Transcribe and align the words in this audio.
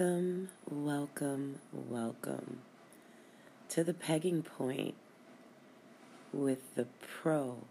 Welcome, 0.00 0.48
welcome, 0.70 1.58
welcome 1.74 2.60
to 3.68 3.84
the 3.84 3.92
pegging 3.92 4.42
point 4.42 4.94
with 6.32 6.74
the 6.74 6.86
pro, 7.06 7.64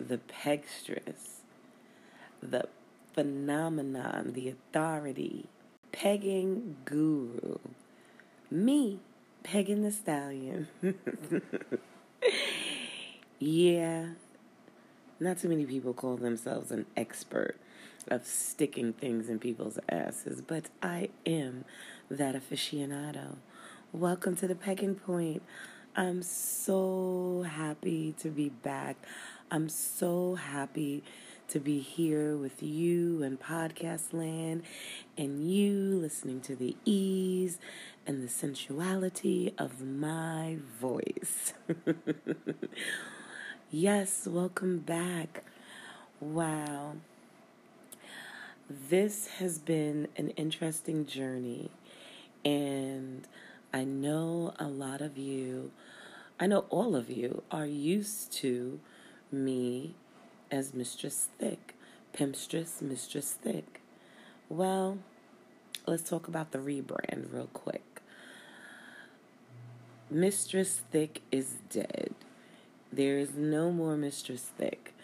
the 0.00 0.16
pegstress, 0.16 1.42
the 2.42 2.68
phenomenon, 3.12 4.32
the 4.32 4.48
authority, 4.48 5.44
pegging 5.92 6.78
guru, 6.86 7.58
me, 8.50 9.00
pegging 9.42 9.82
the 9.82 9.92
stallion. 9.92 10.68
yeah, 13.38 14.06
not 15.20 15.36
too 15.36 15.50
many 15.50 15.66
people 15.66 15.92
call 15.92 16.16
themselves 16.16 16.70
an 16.70 16.86
expert 16.96 17.56
of 18.08 18.26
sticking 18.26 18.92
things 18.92 19.28
in 19.28 19.38
people's 19.38 19.78
asses, 19.88 20.40
but 20.40 20.66
I 20.82 21.10
am 21.26 21.64
that 22.10 22.34
aficionado. 22.34 23.36
Welcome 23.92 24.36
to 24.36 24.48
the 24.48 24.54
Pegging 24.54 24.94
Point. 24.94 25.42
I'm 25.94 26.22
so 26.22 27.44
happy 27.48 28.14
to 28.18 28.30
be 28.30 28.48
back. 28.48 28.96
I'm 29.50 29.68
so 29.68 30.34
happy 30.34 31.04
to 31.48 31.60
be 31.60 31.80
here 31.80 32.36
with 32.36 32.62
you 32.62 33.22
and 33.22 33.38
podcast 33.38 34.12
land 34.12 34.62
and 35.18 35.50
you 35.50 35.98
listening 36.00 36.40
to 36.42 36.56
the 36.56 36.76
ease 36.84 37.58
and 38.06 38.24
the 38.24 38.28
sensuality 38.28 39.52
of 39.58 39.82
my 39.82 40.56
voice. 40.80 41.52
yes, 43.70 44.26
welcome 44.26 44.78
back. 44.78 45.44
Wow. 46.20 46.94
This 48.72 49.26
has 49.38 49.58
been 49.58 50.08
an 50.16 50.30
interesting 50.30 51.04
journey, 51.04 51.70
and 52.42 53.28
I 53.70 53.84
know 53.84 54.54
a 54.58 54.64
lot 54.64 55.02
of 55.02 55.18
you, 55.18 55.72
I 56.40 56.46
know 56.46 56.64
all 56.70 56.96
of 56.96 57.10
you 57.10 57.42
are 57.50 57.66
used 57.66 58.32
to 58.34 58.80
me 59.30 59.94
as 60.50 60.72
Mistress 60.72 61.28
Thick, 61.38 61.74
Pimpstress, 62.14 62.80
Mistress 62.80 63.32
Thick. 63.32 63.82
Well, 64.48 64.96
let's 65.86 66.08
talk 66.08 66.26
about 66.26 66.52
the 66.52 66.58
rebrand 66.58 67.30
real 67.30 67.50
quick. 67.52 68.00
Mistress 70.08 70.80
Thick 70.90 71.20
is 71.30 71.56
dead. 71.68 72.14
There 72.90 73.18
is 73.18 73.34
no 73.34 73.70
more 73.70 73.98
Mistress 73.98 74.50
Thick. 74.56 74.94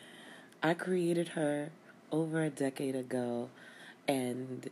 I 0.62 0.72
created 0.72 1.28
her 1.28 1.70
over 2.10 2.42
a 2.42 2.50
decade 2.50 2.96
ago, 2.96 3.50
and 4.06 4.68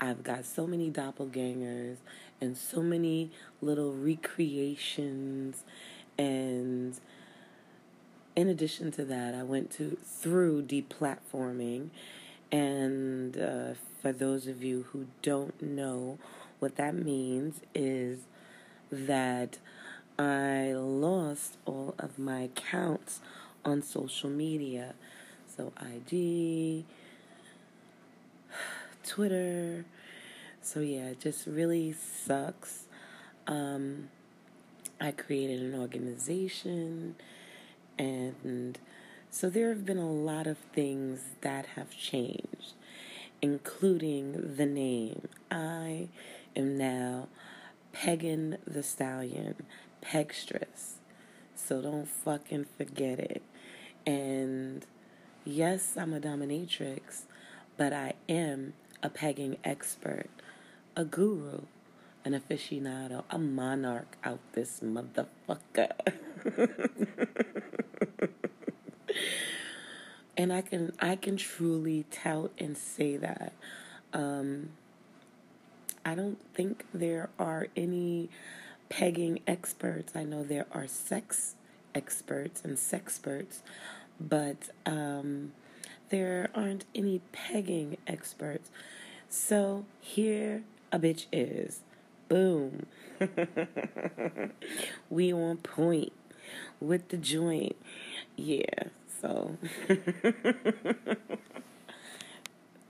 I've 0.00 0.22
got 0.22 0.44
so 0.44 0.66
many 0.66 0.90
doppelgangers 0.90 1.96
and 2.40 2.56
so 2.56 2.82
many 2.82 3.30
little 3.62 3.92
recreations 3.92 5.64
and 6.18 6.98
in 8.34 8.48
addition 8.48 8.90
to 8.92 9.04
that 9.06 9.34
I 9.34 9.42
went 9.42 9.70
to 9.72 9.96
through 10.04 10.62
deplatforming 10.62 11.88
and 12.52 13.36
uh, 13.38 13.74
for 14.02 14.12
those 14.12 14.46
of 14.46 14.62
you 14.62 14.86
who 14.90 15.06
don't 15.22 15.60
know 15.62 16.18
what 16.58 16.76
that 16.76 16.94
means 16.94 17.60
is 17.74 18.20
that 18.90 19.58
I 20.18 20.72
lost 20.74 21.56
all 21.64 21.94
of 21.98 22.18
my 22.18 22.40
accounts 22.40 23.20
on 23.64 23.82
social 23.82 24.30
media 24.30 24.94
so 25.56 25.72
IG, 25.80 26.84
Twitter. 29.06 29.84
So 30.60 30.80
yeah, 30.80 31.06
it 31.06 31.20
just 31.20 31.46
really 31.46 31.92
sucks. 31.92 32.84
Um, 33.46 34.08
I 35.00 35.12
created 35.12 35.62
an 35.62 35.80
organization, 35.80 37.16
and 37.98 38.78
so 39.30 39.48
there 39.48 39.68
have 39.68 39.84
been 39.84 39.98
a 39.98 40.10
lot 40.10 40.46
of 40.46 40.58
things 40.58 41.20
that 41.42 41.66
have 41.76 41.90
changed, 41.90 42.74
including 43.40 44.56
the 44.56 44.66
name. 44.66 45.28
I 45.50 46.08
am 46.54 46.76
now 46.76 47.28
Peggin 47.92 48.58
the 48.66 48.82
Stallion, 48.82 49.54
Pegstress. 50.02 50.96
So 51.54 51.80
don't 51.80 52.08
fucking 52.08 52.66
forget 52.76 53.18
it. 53.18 53.42
And 54.06 54.84
Yes, 55.48 55.96
I'm 55.96 56.12
a 56.12 56.18
dominatrix, 56.18 57.22
but 57.76 57.92
I 57.92 58.14
am 58.28 58.72
a 59.00 59.08
pegging 59.08 59.58
expert, 59.62 60.26
a 60.96 61.04
guru, 61.04 61.60
an 62.24 62.32
aficionado, 62.32 63.22
a 63.30 63.38
monarch 63.38 64.16
out 64.24 64.40
this 64.54 64.80
motherfucker. 64.80 65.92
and 70.36 70.52
I 70.52 70.62
can 70.62 70.92
I 70.98 71.14
can 71.14 71.36
truly 71.36 72.06
tout 72.10 72.50
and 72.58 72.76
say 72.76 73.16
that. 73.16 73.52
Um, 74.12 74.70
I 76.04 76.16
don't 76.16 76.40
think 76.54 76.86
there 76.92 77.30
are 77.38 77.68
any 77.76 78.30
pegging 78.88 79.42
experts. 79.46 80.16
I 80.16 80.24
know 80.24 80.42
there 80.42 80.66
are 80.72 80.88
sex 80.88 81.54
experts 81.94 82.62
and 82.64 82.76
sexperts, 82.76 83.60
but 84.20 84.70
um, 84.84 85.52
there 86.08 86.50
aren't 86.54 86.84
any 86.94 87.20
pegging 87.32 87.96
experts. 88.06 88.70
So 89.28 89.84
here 90.00 90.62
a 90.92 90.98
bitch 90.98 91.26
is. 91.32 91.80
Boom. 92.28 92.86
we 95.10 95.32
on 95.32 95.58
point 95.58 96.12
with 96.80 97.08
the 97.08 97.16
joint. 97.16 97.76
Yeah, 98.36 98.84
so 99.20 99.56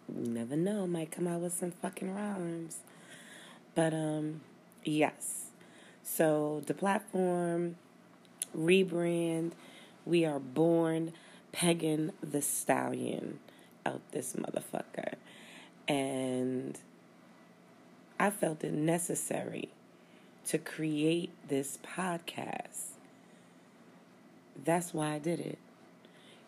never 0.09 0.57
know, 0.57 0.87
might 0.87 1.11
come 1.11 1.27
out 1.27 1.41
with 1.41 1.55
some 1.55 1.71
fucking 1.71 2.15
rhymes. 2.15 2.79
But 3.75 3.93
um 3.93 4.41
yes. 4.85 5.51
So 6.03 6.63
the 6.67 6.75
platform 6.75 7.77
rebrand 8.57 9.53
we 10.07 10.25
are 10.25 10.39
born 10.39 11.13
pegging 11.53 12.13
the 12.23 12.41
stallion 12.41 13.41
out 13.85 14.01
this 14.13 14.35
motherfucker. 14.35 15.15
And 15.89 16.79
I 18.19 18.31
felt 18.31 18.65
it 18.65 18.73
necessary 18.73 19.69
to 20.47 20.59
create 20.59 21.31
this 21.49 21.79
podcast. 21.79 22.93
That's 24.65 24.95
why 24.95 25.15
I 25.15 25.19
did 25.19 25.41
it. 25.41 25.59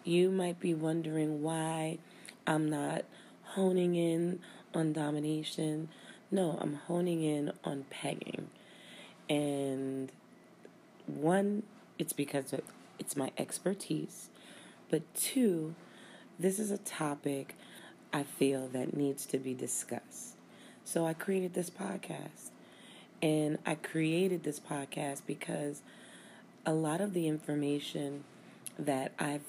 You 0.05 0.31
might 0.31 0.60
be 0.60 0.72
wondering 0.72 1.43
why 1.43 1.99
I'm 2.46 2.70
not 2.70 3.05
honing 3.43 3.96
in 3.96 4.40
on 4.75 4.93
domination. 4.93 5.88
No, 6.31 6.58
I'm 6.60 6.75
honing 6.75 7.22
in 7.22 7.52
on 7.64 7.84
pegging. 7.90 8.49
And 9.28 10.10
one, 11.06 11.64
it's 11.99 12.12
because 12.12 12.55
it's 12.98 13.16
my 13.16 13.30
expertise. 13.38 14.28
But 14.90 15.02
two, 15.14 15.74
this 16.38 16.58
is 16.58 16.70
a 16.70 16.78
topic 16.78 17.54
I 18.12 18.22
feel 18.22 18.68
that 18.68 18.96
needs 18.96 19.26
to 19.26 19.38
be 19.38 19.54
discussed. 19.54 20.36
So 20.84 21.06
I 21.06 21.12
created 21.12 21.54
this 21.54 21.70
podcast. 21.70 22.50
And 23.20 23.58
I 23.66 23.74
created 23.74 24.44
this 24.44 24.60
podcast 24.60 25.22
because 25.26 25.82
a 26.64 26.72
lot 26.72 27.00
of 27.00 27.14
the 27.14 27.26
information 27.26 28.24
that 28.78 29.12
I've 29.18 29.42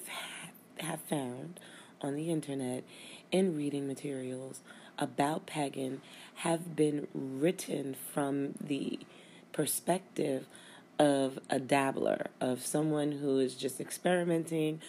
have 0.78 1.00
found 1.02 1.60
on 2.00 2.14
the 2.16 2.30
internet 2.30 2.82
in 3.30 3.54
reading 3.54 3.86
materials 3.86 4.60
about 4.98 5.46
pegging 5.46 6.00
have 6.36 6.74
been 6.74 7.06
written 7.14 7.94
from 8.12 8.54
the 8.60 8.98
perspective 9.52 10.46
of 11.00 11.38
a 11.48 11.58
dabbler, 11.58 12.26
of 12.42 12.64
someone 12.64 13.10
who 13.10 13.38
is 13.38 13.54
just 13.54 13.80
experimenting, 13.80 14.82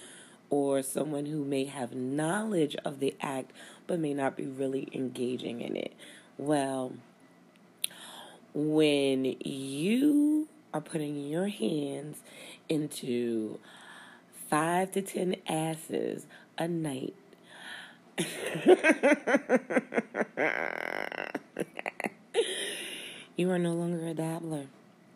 or 0.50 0.84
someone 0.84 1.26
who 1.26 1.46
may 1.46 1.64
have 1.64 1.96
knowledge 1.96 2.76
of 2.84 3.00
the 3.00 3.16
act 3.22 3.54
but 3.88 3.98
may 3.98 4.14
not 4.14 4.36
be 4.36 4.46
really 4.46 4.90
engaging 4.92 5.62
in 5.62 5.78
it. 5.78 5.94
Well, 6.38 6.92
when 8.54 9.38
you 9.40 10.50
are 10.74 10.82
putting 10.82 11.30
your 11.30 11.48
hands 11.48 12.18
into 12.68 13.58
five 14.50 14.92
to 14.92 15.02
ten 15.02 15.38
asses 15.48 16.28
a 16.58 16.68
night, 16.68 17.16
you 23.38 23.50
are 23.50 23.58
no 23.58 23.72
longer 23.72 24.08
a 24.08 24.14
dabbler. 24.14 24.66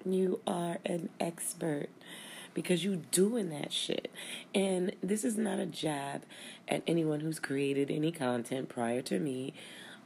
You 0.06 0.40
are 0.46 0.78
an 0.86 1.10
expert 1.20 1.90
because 2.54 2.84
you 2.84 2.98
doing 3.12 3.50
that 3.50 3.74
shit. 3.74 4.12
And 4.54 4.96
this 5.02 5.24
is 5.24 5.38
not 5.38 5.60
a 5.60 5.66
jab 5.66 6.24
at 6.68 6.84
anyone 6.88 7.20
who's 7.22 7.40
created 7.40 7.92
any 7.92 8.12
content 8.12 8.70
prior 8.70 9.02
to 9.04 9.20
me. 9.20 9.54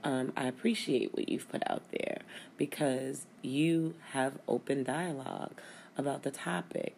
um, 0.03 0.31
I 0.37 0.45
appreciate 0.45 1.13
what 1.13 1.27
you've 1.29 1.49
put 1.49 1.61
out 1.69 1.83
there 1.91 2.19
because 2.57 3.25
you 3.41 3.95
have 4.11 4.39
open 4.47 4.83
dialogue 4.83 5.51
about 5.97 6.23
the 6.23 6.31
topic. 6.31 6.95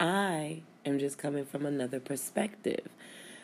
I 0.00 0.62
am 0.84 0.98
just 0.98 1.18
coming 1.18 1.44
from 1.44 1.64
another 1.64 2.00
perspective. 2.00 2.88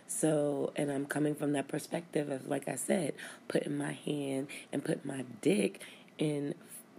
So, 0.09 0.73
and 0.75 0.91
I'm 0.91 1.07
coming 1.07 1.35
from 1.35 1.53
that 1.53 1.69
perspective 1.69 2.31
of, 2.31 2.49
like 2.49 2.67
I 2.67 2.75
said, 2.75 3.15
putting 3.47 3.77
my 3.77 3.93
hand 3.93 4.49
and 4.73 4.85
putting 4.85 5.03
my 5.05 5.25
dick 5.41 5.81
in 6.17 6.55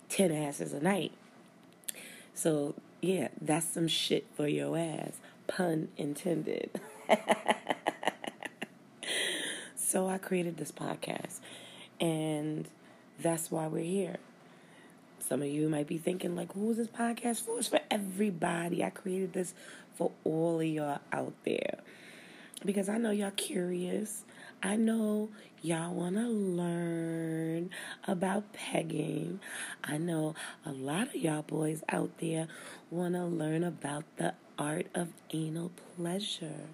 10 0.10 0.32
asses 0.32 0.74
a 0.74 0.80
night. 0.80 1.12
So, 2.40 2.74
yeah, 3.02 3.28
that's 3.42 3.68
some 3.68 3.90
shit 3.90 4.26
for 4.34 4.48
your 4.48 4.78
ass. 4.78 5.12
Pun 5.48 5.90
intended. 5.98 6.70
so, 9.76 10.08
I 10.08 10.20
created 10.20 10.56
this 10.56 10.72
podcast, 10.72 11.42
and 12.00 12.66
that's 13.22 13.52
why 13.52 13.68
we're 13.68 13.84
here. 13.84 14.20
Some 15.20 15.42
of 15.42 15.50
you 15.50 15.68
might 15.68 15.88
be 15.88 15.98
thinking, 15.98 16.34
like, 16.34 16.54
who 16.54 16.72
is 16.72 16.78
this 16.78 16.88
podcast 16.88 17.42
for? 17.42 17.60
It's 17.60 17.68
for 17.68 17.82
everybody. 17.92 18.86
I 18.86 18.90
created 18.90 19.34
this 19.34 19.54
for 19.98 20.12
all 20.24 20.62
of 20.62 20.66
y'all 20.66 21.00
out 21.12 21.34
there 21.44 21.80
because 22.64 22.88
I 22.88 23.00
know 23.00 23.12
y'all 23.12 23.32
curious. 23.32 24.24
I 24.62 24.76
know 24.76 25.30
y'all 25.62 25.94
want 25.94 26.16
to 26.16 26.28
learn 26.28 27.70
about 28.06 28.52
pegging. 28.52 29.40
I 29.86 29.98
know 29.98 30.36
a 30.66 30.72
lot 30.72 31.08
of 31.08 31.16
y'all 31.16 31.44
boys 31.44 31.82
out 31.88 32.18
there 32.20 32.48
want 32.92 33.14
to 33.14 33.24
learn 33.24 33.64
about 33.64 34.04
the 34.18 34.34
art 34.58 34.88
of 34.94 35.10
anal 35.32 35.72
pleasure. 35.96 36.68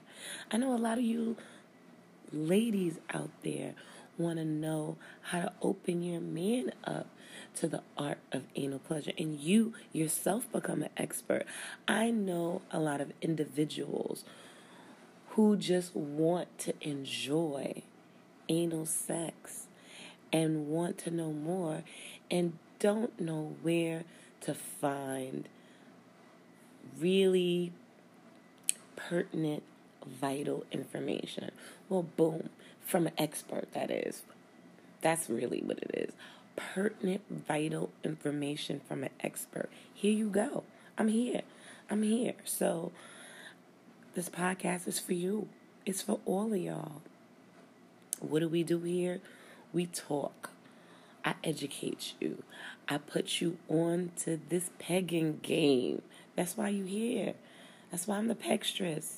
I 0.52 0.58
know 0.58 0.74
a 0.74 0.82
lot 0.82 0.98
of 0.98 1.04
you 1.04 1.38
ladies 2.32 2.98
out 3.14 3.30
there 3.44 3.76
want 4.18 4.40
to 4.40 4.46
know 4.46 4.98
how 5.22 5.42
to 5.42 5.54
open 5.62 6.02
your 6.02 6.22
man 6.22 6.72
up 6.86 7.08
to 7.58 7.68
the 7.68 7.84
art 8.00 8.18
of 8.32 8.44
anal 8.56 8.80
pleasure 8.80 9.12
and 9.18 9.40
you 9.40 9.74
yourself 9.94 10.52
become 10.52 10.82
an 10.82 10.90
expert. 10.98 11.46
I 11.88 12.10
know 12.10 12.64
a 12.72 12.80
lot 12.80 13.00
of 13.00 13.14
individuals 13.22 14.26
who 15.36 15.58
just 15.58 15.94
want 15.96 16.58
to 16.58 16.74
enjoy 16.82 17.84
anal 18.48 18.86
sex 18.86 19.68
and 20.32 20.68
want 20.68 20.98
to 20.98 21.12
know 21.12 21.32
more 21.32 21.84
and 22.32 22.58
don't 22.80 23.20
know 23.20 23.56
where 23.62 24.04
to 24.40 24.54
find 24.54 25.50
really 26.98 27.74
pertinent, 28.96 29.64
vital 30.06 30.64
information. 30.72 31.52
Well, 31.90 32.04
boom, 32.04 32.50
from 32.86 33.08
an 33.08 33.14
expert, 33.18 33.74
that 33.74 33.92
is. 33.92 34.24
That's 35.02 35.30
really 35.30 35.62
what 35.66 35.80
it 35.80 35.92
is. 35.94 36.14
Pertinent, 36.56 37.22
vital 37.30 37.90
information 38.06 38.80
from 38.88 39.04
an 39.04 39.10
expert. 39.20 39.70
Here 39.94 40.14
you 40.14 40.30
go. 40.30 40.64
I'm 40.98 41.10
here. 41.10 41.42
I'm 41.90 42.04
here. 42.04 42.36
So, 42.46 42.94
this 44.16 44.30
podcast 44.30 44.88
is 44.88 44.98
for 44.98 45.14
you. 45.14 45.50
It's 45.86 46.02
for 46.02 46.22
all 46.26 46.54
of 46.54 46.58
y'all. 46.58 47.02
What 48.22 48.40
do 48.40 48.48
we 48.48 48.64
do 48.64 48.80
here? 48.80 49.20
We 49.74 49.88
talk. 49.88 50.52
I 51.26 51.36
educate 51.44 52.14
you. 52.22 52.42
I 52.88 52.98
put 52.98 53.42
you 53.42 53.58
on 53.68 54.12
to 54.24 54.40
this 54.48 54.70
pegging 54.80 55.40
game. 55.42 56.02
That's 56.38 56.56
why 56.56 56.70
you 56.70 56.86
here. 56.86 57.34
That's 57.92 58.08
why 58.08 58.16
I'm 58.16 58.30
the 58.30 58.36
pegstress. 58.36 59.18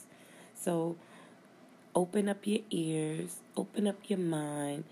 So 0.56 0.96
open 1.94 2.28
up 2.28 2.48
your 2.48 2.62
ears, 2.72 3.42
open 3.56 3.86
up 3.86 3.98
your 4.08 4.20
mind, 4.20 4.86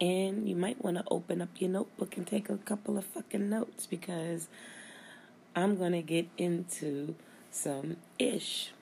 and 0.00 0.48
you 0.48 0.56
might 0.56 0.82
want 0.82 0.96
to 0.96 1.04
open 1.08 1.40
up 1.40 1.50
your 1.60 1.70
notebook 1.70 2.16
and 2.16 2.26
take 2.26 2.50
a 2.50 2.56
couple 2.56 2.98
of 2.98 3.04
fucking 3.04 3.48
notes 3.48 3.86
because 3.86 4.48
I'm 5.54 5.76
going 5.76 5.92
to 5.92 6.02
get 6.02 6.26
into 6.36 7.14
some 7.52 7.98
ish. 8.18 8.72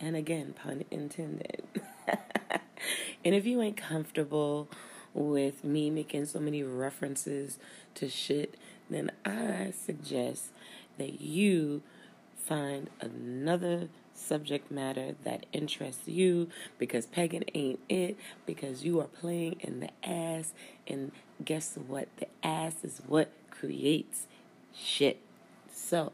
And 0.00 0.16
again, 0.16 0.54
pun 0.54 0.84
intended. 0.90 1.62
and 3.24 3.34
if 3.34 3.44
you 3.44 3.60
ain't 3.60 3.76
comfortable 3.76 4.68
with 5.12 5.62
me 5.62 5.90
making 5.90 6.26
so 6.26 6.40
many 6.40 6.62
references 6.62 7.58
to 7.96 8.08
shit, 8.08 8.54
then 8.88 9.10
I 9.24 9.72
suggest 9.72 10.46
that 10.98 11.20
you 11.20 11.82
find 12.36 12.88
another 13.00 13.88
subject 14.14 14.70
matter 14.70 15.14
that 15.24 15.46
interests 15.52 16.06
you 16.06 16.48
because 16.78 17.06
pegging 17.06 17.44
ain't 17.54 17.80
it 17.88 18.16
because 18.46 18.84
you 18.84 19.00
are 19.00 19.06
playing 19.06 19.56
in 19.60 19.80
the 19.80 19.88
ass 20.04 20.52
and 20.86 21.10
guess 21.44 21.78
what 21.86 22.08
the 22.18 22.26
ass 22.42 22.76
is 22.82 23.00
what 23.06 23.30
creates 23.50 24.26
shit 24.74 25.18
so 25.72 26.12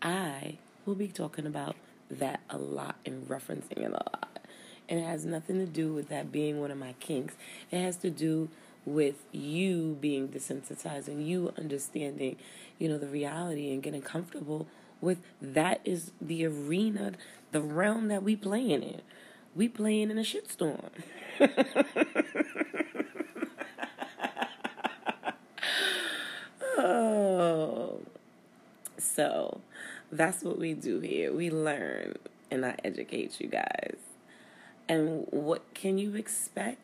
i 0.00 0.56
will 0.86 0.94
be 0.94 1.08
talking 1.08 1.46
about 1.46 1.74
that 2.10 2.40
a 2.50 2.58
lot 2.58 2.96
and 3.06 3.28
referencing 3.28 3.78
it 3.78 3.90
a 3.90 3.90
lot. 3.90 4.40
And 4.88 4.98
it 4.98 5.04
has 5.04 5.24
nothing 5.24 5.58
to 5.58 5.66
do 5.66 5.92
with 5.92 6.08
that 6.08 6.32
being 6.32 6.60
one 6.60 6.70
of 6.70 6.78
my 6.78 6.94
kinks. 6.98 7.34
It 7.70 7.80
has 7.80 7.96
to 7.98 8.10
do 8.10 8.48
with 8.84 9.24
you 9.32 9.96
being 10.00 10.28
desensitized 10.28 11.06
and 11.06 11.26
you 11.26 11.52
understanding, 11.56 12.36
you 12.78 12.88
know, 12.88 12.98
the 12.98 13.06
reality 13.06 13.72
and 13.72 13.82
getting 13.82 14.02
comfortable 14.02 14.66
with 15.00 15.18
that 15.40 15.80
is 15.84 16.10
the 16.20 16.44
arena, 16.44 17.12
the 17.52 17.60
realm 17.60 18.08
that 18.08 18.22
we 18.22 18.36
playing 18.36 18.82
in. 18.82 19.00
We 19.54 19.68
playing 19.68 20.10
in 20.10 20.18
a 20.18 20.22
shitstorm. 20.22 20.90
oh. 26.78 28.00
So, 28.98 29.60
that's 30.12 30.42
what 30.42 30.58
we 30.58 30.74
do 30.74 31.00
here. 31.00 31.32
We 31.32 31.50
learn 31.50 32.16
and 32.50 32.66
I 32.66 32.76
educate 32.84 33.40
you 33.40 33.48
guys. 33.48 33.96
And 34.88 35.26
what 35.30 35.72
can 35.72 35.98
you 35.98 36.16
expect? 36.16 36.78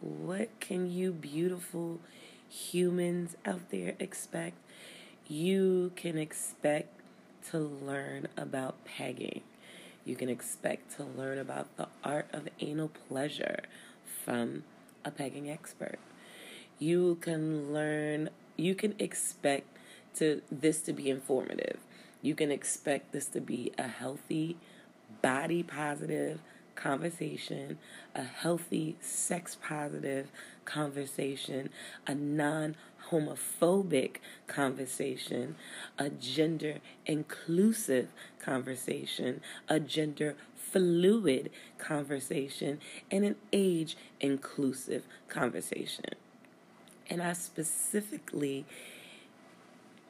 What 0.00 0.48
can 0.60 0.90
you 0.90 1.12
beautiful 1.12 1.98
humans 2.48 3.36
out 3.44 3.70
there 3.70 3.94
expect? 3.98 4.56
You 5.26 5.92
can 5.96 6.16
expect 6.16 7.00
to 7.50 7.58
learn 7.58 8.28
about 8.36 8.84
pegging. 8.84 9.42
You 10.04 10.14
can 10.14 10.28
expect 10.28 10.96
to 10.96 11.04
learn 11.04 11.38
about 11.38 11.76
the 11.76 11.88
art 12.04 12.28
of 12.32 12.48
anal 12.60 12.90
pleasure 13.08 13.64
from 14.24 14.62
a 15.04 15.10
pegging 15.10 15.50
expert. 15.50 15.98
You 16.78 17.18
can 17.20 17.72
learn, 17.72 18.30
you 18.56 18.74
can 18.76 18.94
expect 19.00 19.66
to 20.14 20.42
this 20.50 20.80
to 20.82 20.92
be 20.92 21.10
informative 21.10 21.78
you 22.22 22.34
can 22.34 22.50
expect 22.50 23.12
this 23.12 23.26
to 23.26 23.40
be 23.40 23.72
a 23.78 23.88
healthy, 23.88 24.56
body 25.22 25.62
positive 25.62 26.40
conversation, 26.74 27.78
a 28.14 28.22
healthy, 28.22 28.96
sex 29.00 29.56
positive 29.60 30.30
conversation, 30.64 31.70
a 32.06 32.14
non 32.14 32.76
homophobic 33.10 34.16
conversation, 34.46 35.56
a 35.98 36.08
gender 36.10 36.78
inclusive 37.06 38.08
conversation, 38.38 39.40
a 39.68 39.80
gender 39.80 40.36
fluid 40.54 41.50
conversation, 41.78 42.78
and 43.10 43.24
an 43.24 43.36
age 43.52 43.96
inclusive 44.20 45.04
conversation. 45.28 46.04
And 47.10 47.22
I 47.22 47.32
specifically 47.32 48.66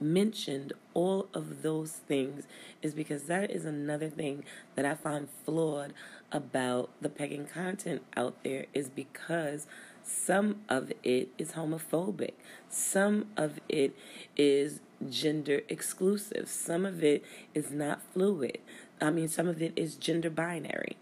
mentioned 0.01 0.73
all 0.95 1.29
of 1.35 1.63
those 1.63 1.93
things 1.93 2.47
is 2.83 2.95
because 2.95 3.25
that 3.25 3.51
is 3.51 3.65
another 3.65 4.09
thing 4.09 4.45
that 4.75 4.85
I 4.85 4.95
find 4.95 5.29
flawed 5.45 5.93
about 6.31 6.91
the 7.01 7.09
pegging 7.09 7.47
content 7.47 8.03
out 8.17 8.43
there 8.45 8.67
is 8.75 8.89
because 8.89 9.67
some 10.03 10.61
of 10.69 10.93
it 11.03 11.29
is 11.37 11.53
homophobic. 11.53 12.33
Some 12.69 13.27
of 13.37 13.61
it 13.69 13.95
is 14.37 14.81
gender 15.09 15.61
exclusive. 15.69 16.49
Some 16.49 16.87
of 16.87 17.05
it 17.05 17.25
is 17.55 17.71
not 17.71 18.03
fluid. 18.13 18.59
I 19.01 19.11
mean, 19.11 19.29
some 19.29 19.47
of 19.47 19.63
it 19.63 19.73
is 19.77 19.97
gender 19.97 20.31
binary. 20.31 20.97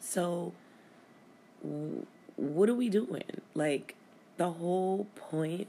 So, 0.00 0.52
what 2.36 2.68
are 2.68 2.74
we 2.74 2.88
doing? 2.88 3.40
Like, 3.54 3.96
the 4.36 4.50
whole 4.50 5.06
point, 5.16 5.68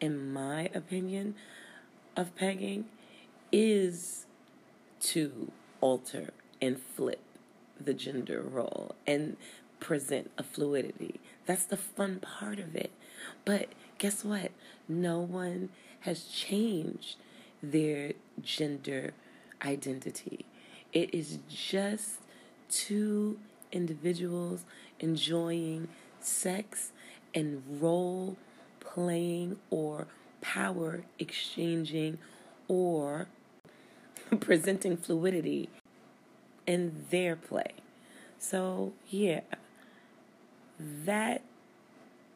in 0.00 0.32
my 0.32 0.70
opinion, 0.74 1.34
of 2.16 2.34
pegging 2.36 2.86
is 3.50 4.26
to 5.00 5.50
alter 5.80 6.30
and 6.60 6.78
flip 6.80 7.20
the 7.80 7.94
gender 7.94 8.40
role 8.42 8.94
and 9.06 9.36
present 9.80 10.30
a 10.38 10.42
fluidity. 10.42 11.20
That's 11.46 11.64
the 11.64 11.76
fun 11.76 12.20
part 12.20 12.58
of 12.58 12.76
it. 12.76 12.92
But 13.44 13.68
guess 13.98 14.24
what? 14.24 14.52
No 14.88 15.20
one 15.20 15.70
has 16.00 16.24
changed 16.24 17.16
their 17.62 18.12
gender 18.40 19.12
identity. 19.64 20.46
It 20.92 21.14
is 21.14 21.38
just 21.48 22.20
two 22.68 23.38
individuals 23.72 24.64
enjoying 25.00 25.88
sex 26.20 26.92
and 27.34 27.62
role 27.80 28.36
playing 28.80 29.56
or 29.70 30.06
power 30.42 31.04
exchanging 31.18 32.18
or 32.68 33.28
presenting 34.40 34.98
fluidity 34.98 35.70
in 36.66 37.06
their 37.10 37.36
play. 37.36 37.72
So, 38.38 38.92
yeah, 39.08 39.40
that 40.78 41.42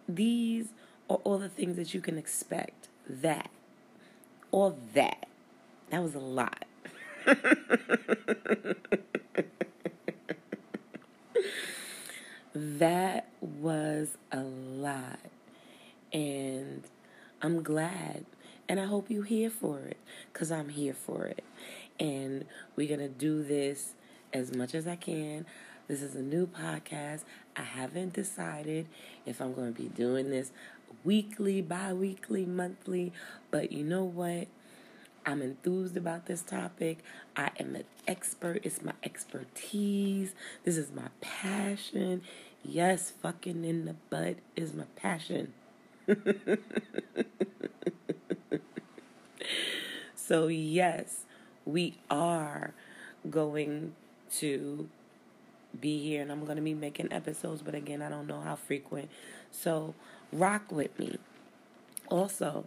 these 0.09 0.69
are 1.11 1.17
all 1.25 1.39
the 1.39 1.49
things 1.49 1.77
that 1.77 1.93
you 1.95 2.01
can 2.01 2.17
expect. 2.17 2.89
That, 3.09 3.51
all 4.51 4.79
that. 4.95 5.29
That 5.91 6.03
was 6.03 6.15
a 6.15 6.21
lot. 6.21 6.65
that 12.55 13.29
was 13.41 14.17
a 14.33 14.41
lot. 14.41 15.19
And 16.13 16.83
I'm 17.43 17.63
glad. 17.63 18.25
And 18.69 18.81
I 18.81 18.87
hope 18.87 19.11
you're 19.11 19.25
here 19.25 19.51
for 19.51 19.79
it 19.81 19.99
because 20.33 20.51
I'm 20.51 20.71
here 20.71 20.95
for 20.95 21.27
it. 21.27 21.45
And 22.01 22.47
we're 22.75 22.89
going 22.89 23.01
to 23.01 23.09
do 23.09 23.43
this 23.43 23.95
as 24.33 24.55
much 24.55 24.75
as 24.75 24.87
I 24.87 24.97
can. 24.97 25.47
This 25.87 26.03
is 26.03 26.17
a 26.17 26.23
new 26.23 26.47
podcast. 26.47 27.23
I 27.55 27.63
haven't 27.63 28.13
decided 28.13 28.89
if 29.25 29.41
I'm 29.41 29.55
going 29.55 29.73
to 29.73 29.81
be 29.81 29.89
doing 29.89 30.31
this 30.31 30.51
weekly, 31.05 31.63
bi 31.63 31.93
weekly, 31.93 32.45
monthly. 32.45 33.13
But 33.51 33.71
you 33.71 33.85
know 33.85 34.05
what? 34.05 34.49
I'm 35.25 35.43
enthused 35.43 35.97
about 35.97 36.27
this 36.27 36.43
topic. 36.43 36.99
I 37.37 37.51
am 37.59 37.77
an 37.77 37.85
expert. 38.07 38.61
It's 38.65 38.83
my 38.83 38.93
expertise. 39.03 40.35
This 40.65 40.77
is 40.77 40.93
my 40.93 41.09
passion. 41.21 42.23
Yes, 42.65 43.11
fucking 43.11 43.65
in 43.65 43.85
the 43.85 43.95
butt 44.11 44.37
is 44.57 44.73
my 44.73 44.85
passion. 44.97 45.53
so, 50.15 50.47
yes, 50.49 51.25
we 51.65 51.99
are 52.11 52.73
going 53.31 53.93
to 54.31 54.89
be 55.81 56.03
here 56.03 56.23
and 56.23 56.33
I'm 56.33 56.45
going 56.45 56.57
to 56.57 56.63
be 56.63 56.75
making 56.75 57.13
episodes, 57.13 57.63
but 57.63 57.75
again, 57.75 58.03
I 58.03 58.09
don't 58.09 58.27
know 58.27 58.41
how 58.41 58.57
frequent. 58.57 59.11
So, 59.51 59.95
rock 60.33 60.73
with 60.73 60.99
me. 60.99 61.19
Also, 62.11 62.67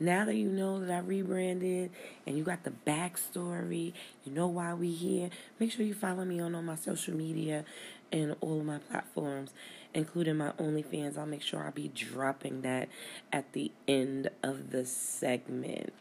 now 0.00 0.24
that 0.26 0.36
you 0.36 0.48
know 0.48 0.80
that 0.80 0.90
I 0.92 0.98
rebranded 1.00 1.90
and 2.26 2.36
you 2.38 2.44
got 2.44 2.64
the 2.64 2.72
backstory, 2.86 3.92
you 4.24 4.32
know 4.32 4.46
why 4.48 4.74
we 4.74 4.90
here, 4.92 5.30
make 5.60 5.72
sure 5.72 5.84
you 5.86 5.94
follow 5.94 6.24
me 6.24 6.40
on 6.40 6.54
all 6.54 6.62
my 6.62 6.76
social 6.76 7.14
media 7.14 7.64
and 8.12 8.36
all 8.40 8.60
of 8.60 8.66
my 8.66 8.78
platforms, 8.78 9.50
including 9.94 10.36
my 10.36 10.50
OnlyFans. 10.52 11.18
I'll 11.18 11.26
make 11.26 11.42
sure 11.42 11.64
I'll 11.64 11.72
be 11.72 11.88
dropping 11.88 12.62
that 12.62 12.88
at 13.32 13.52
the 13.52 13.72
end 13.86 14.30
of 14.42 14.70
the 14.70 14.84
segment. 14.84 15.92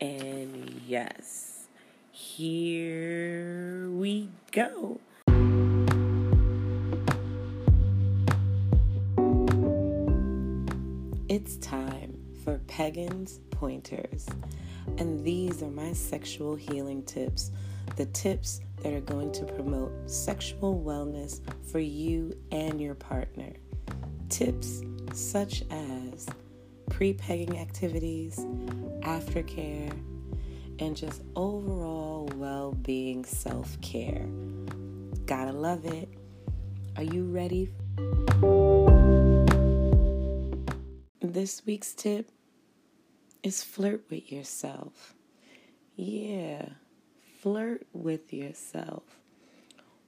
And 0.00 0.82
yes, 0.86 1.66
here 2.10 3.90
we 3.90 4.30
go. 4.52 5.00
It's 11.28 11.56
time 11.56 12.18
for 12.44 12.58
Pagans 12.66 13.40
Pointers, 13.50 14.26
and 14.98 15.24
these 15.24 15.62
are 15.62 15.70
my 15.70 15.92
sexual 15.92 16.54
healing 16.54 17.02
tips 17.02 17.50
the 17.94 18.06
tips 18.06 18.60
that 18.82 18.92
are 18.92 19.00
going 19.00 19.32
to 19.32 19.44
promote 19.44 19.92
sexual 20.10 20.82
wellness 20.84 21.40
for 21.70 21.78
you 21.78 22.36
and 22.50 22.80
your 22.80 22.94
partner. 22.94 23.52
Tips 24.28 24.82
such 25.12 25.62
as 25.70 26.26
pre 26.90 27.12
pegging 27.12 27.58
activities, 27.58 28.38
aftercare, 29.02 29.92
and 30.78 30.96
just 30.96 31.22
overall 31.36 32.28
well 32.36 32.72
being 32.72 33.24
self 33.24 33.80
care. 33.80 34.26
Gotta 35.26 35.52
love 35.52 35.84
it. 35.84 36.08
Are 36.96 37.02
you 37.02 37.24
ready? 37.24 37.70
This 41.20 41.62
week's 41.66 41.92
tip 41.94 42.30
is 43.42 43.62
flirt 43.62 44.04
with 44.10 44.32
yourself. 44.32 45.14
Yeah, 45.96 46.68
flirt 47.40 47.86
with 47.92 48.32
yourself. 48.32 49.02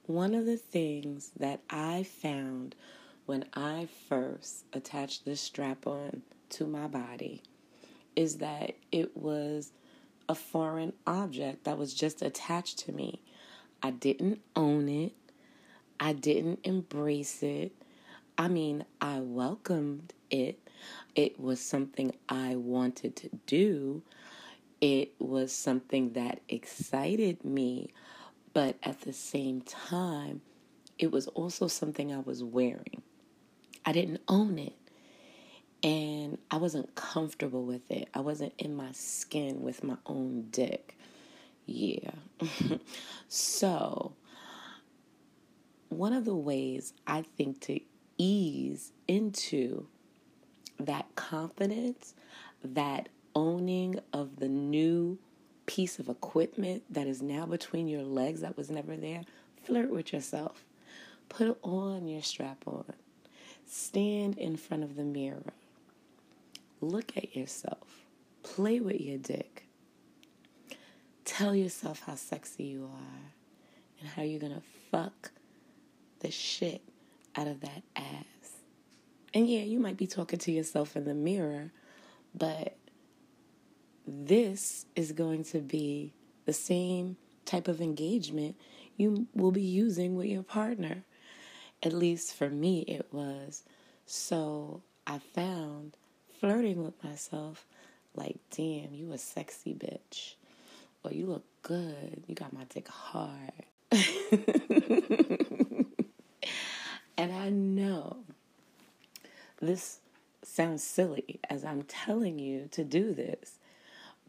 One 0.07 0.35
of 0.35 0.47
the 0.47 0.57
things 0.57 1.31
that 1.39 1.61
I 1.69 2.03
found 2.03 2.75
when 3.27 3.45
I 3.53 3.89
first 4.09 4.65
attached 4.73 5.25
this 5.25 5.41
strap 5.41 5.87
on 5.87 6.23
to 6.51 6.67
my 6.67 6.87
body 6.87 7.43
is 8.17 8.39
that 8.39 8.75
it 8.91 9.17
was 9.17 9.73
a 10.29 10.35
foreign 10.35 10.93
object 11.07 11.65
that 11.65 11.79
was 11.79 11.95
just 11.95 12.23
attached 12.23 12.79
to 12.81 12.93
me. 12.93 13.21
I 13.83 13.91
didn't 13.91 14.41
own 14.57 14.89
it, 14.89 15.13
I 16.01 16.13
didn't 16.15 16.61
embrace 16.65 17.43
it. 17.43 17.73
I 18.37 18.49
mean, 18.49 18.85
I 19.01 19.19
welcomed 19.19 20.13
it. 20.31 20.61
It 21.17 21.41
was 21.41 21.61
something 21.61 22.15
I 22.29 22.55
wanted 22.55 23.17
to 23.17 23.31
do. 23.47 24.03
It 24.81 25.15
was 25.19 25.53
something 25.53 26.13
that 26.13 26.41
excited 26.49 27.45
me. 27.45 27.93
But 28.53 28.77
at 28.83 29.03
the 29.03 29.13
same 29.13 29.61
time, 29.63 30.43
it 30.99 31.13
was 31.13 31.29
also 31.29 31.69
something 31.69 32.13
I 32.13 32.19
was 32.19 32.43
wearing. 32.43 33.03
I 33.85 33.93
didn't 33.93 34.21
own 34.29 34.59
it. 34.59 34.75
And 35.83 36.39
I 36.51 36.57
wasn't 36.57 36.95
comfortable 36.97 37.65
with 37.65 37.89
it. 37.91 38.09
I 38.13 38.21
wasn't 38.21 38.53
in 38.59 38.75
my 38.75 38.91
skin 38.93 39.63
with 39.63 39.85
my 39.85 39.97
own 40.07 40.49
dick. 40.51 40.99
Yeah. 41.67 42.11
so, 43.29 44.15
one 45.89 46.13
of 46.13 46.25
the 46.25 46.35
ways 46.35 46.95
I 47.07 47.23
think 47.37 47.61
to 47.63 47.81
ease 48.17 48.93
into 49.07 49.87
that 50.81 51.15
confidence, 51.15 52.15
that 52.63 53.09
owning 53.35 54.01
of 54.13 54.37
the 54.37 54.49
new 54.49 55.19
piece 55.67 55.99
of 55.99 56.09
equipment 56.09 56.83
that 56.89 57.07
is 57.07 57.21
now 57.21 57.45
between 57.45 57.89
your 57.89 58.03
legs 58.03 58.41
that 58.41 58.57
was 58.57 58.71
never 58.71 58.97
there, 58.97 59.23
flirt 59.65 59.91
with 59.91 60.13
yourself. 60.13 60.65
Put 61.29 61.59
on 61.63 62.09
your 62.09 62.23
strap 62.23 62.63
on. 62.67 62.85
Stand 63.67 64.39
in 64.39 64.57
front 64.57 64.83
of 64.83 64.97
the 64.97 65.05
mirror. 65.05 65.53
Look 66.81 67.17
at 67.17 67.37
yourself. 67.37 68.07
Play 68.43 68.81
with 68.81 69.01
your 69.01 69.19
dick. 69.19 69.67
Tell 71.27 71.55
yourself 71.55 72.01
how 72.07 72.15
sexy 72.15 72.65
you 72.65 72.85
are 72.85 73.33
and 74.01 74.09
how 74.09 74.23
you're 74.23 74.41
going 74.41 74.55
to 74.55 74.63
fuck 74.91 75.33
the 76.21 76.31
shit 76.31 76.81
out 77.37 77.47
of 77.47 77.61
that 77.61 77.83
ass. 77.95 78.63
And 79.35 79.47
yeah, 79.47 79.61
you 79.61 79.79
might 79.79 79.99
be 79.99 80.07
talking 80.07 80.39
to 80.39 80.51
yourself 80.51 80.97
in 80.97 81.05
the 81.05 81.13
mirror, 81.13 81.73
but 82.35 82.78
this 84.09 84.87
is 84.97 85.13
going 85.13 85.45
to 85.45 85.59
be 85.59 86.15
the 86.47 86.53
same 86.53 87.17
type 87.45 87.69
of 87.69 87.81
engagement 87.81 88.57
you 88.97 89.27
will 89.35 89.53
be 89.53 89.63
using 89.63 90.17
with 90.17 90.27
your 90.27 90.43
partner. 90.43 91.05
At 91.83 91.93
least 91.93 92.35
for 92.35 92.49
me, 92.51 92.81
it 92.81 93.07
was. 93.13 93.63
So 94.07 94.83
I 95.07 95.19
found 95.19 95.97
flirting 96.41 96.83
with 96.83 97.03
myself 97.05 97.67
like, 98.15 98.37
damn, 98.51 98.93
you 98.93 99.13
a 99.13 99.19
sexy 99.19 99.75
bitch. 99.75 100.35
Or 101.05 101.13
you 101.13 101.27
look 101.27 101.45
good. 101.63 102.25
You 102.27 102.35
got 102.35 102.53
my 102.53 102.65
dick 102.65 102.89
hard. 102.89 103.53
and 107.17 107.33
I 107.33 107.51
know 107.51 108.25
this 109.61 110.01
sounds 110.43 110.83
silly 110.83 111.41
as 111.49 111.65
I'm 111.65 111.83
telling 111.83 112.39
you 112.39 112.69
to 112.73 112.83
do 112.85 113.15
this, 113.15 113.59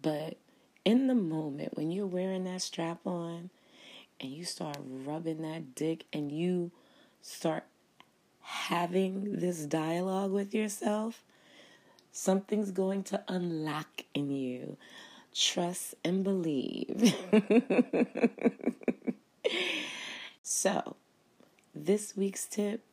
but 0.02 0.38
in 0.86 1.08
the 1.08 1.16
moment 1.16 1.76
when 1.76 1.92
you're 1.92 2.08
wearing 2.08 2.46
that 2.46 2.62
strap 2.62 3.06
on 3.06 3.50
and 4.20 4.32
you 4.32 4.44
start 4.44 4.78
rubbing 4.82 5.42
that 5.42 5.76
dick 5.76 6.06
and 6.12 6.32
you 6.32 6.72
start 7.22 7.64
having 8.42 9.38
this 9.38 9.66
dialogue 9.66 10.32
with 10.32 10.54
yourself, 10.54 11.24
something's 12.12 12.72
going 12.72 13.04
to 13.04 13.24
unlock 13.28 14.04
in 14.14 14.32
you. 14.32 14.78
Trust 15.34 15.96
and 16.04 16.24
believe. 16.24 17.14
so, 20.44 20.96
this 21.76 22.18
week's 22.18 22.46
tip 22.46 22.84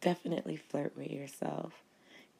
definitely 0.00 0.56
flirt 0.56 0.96
with 0.96 1.10
yourself. 1.10 1.72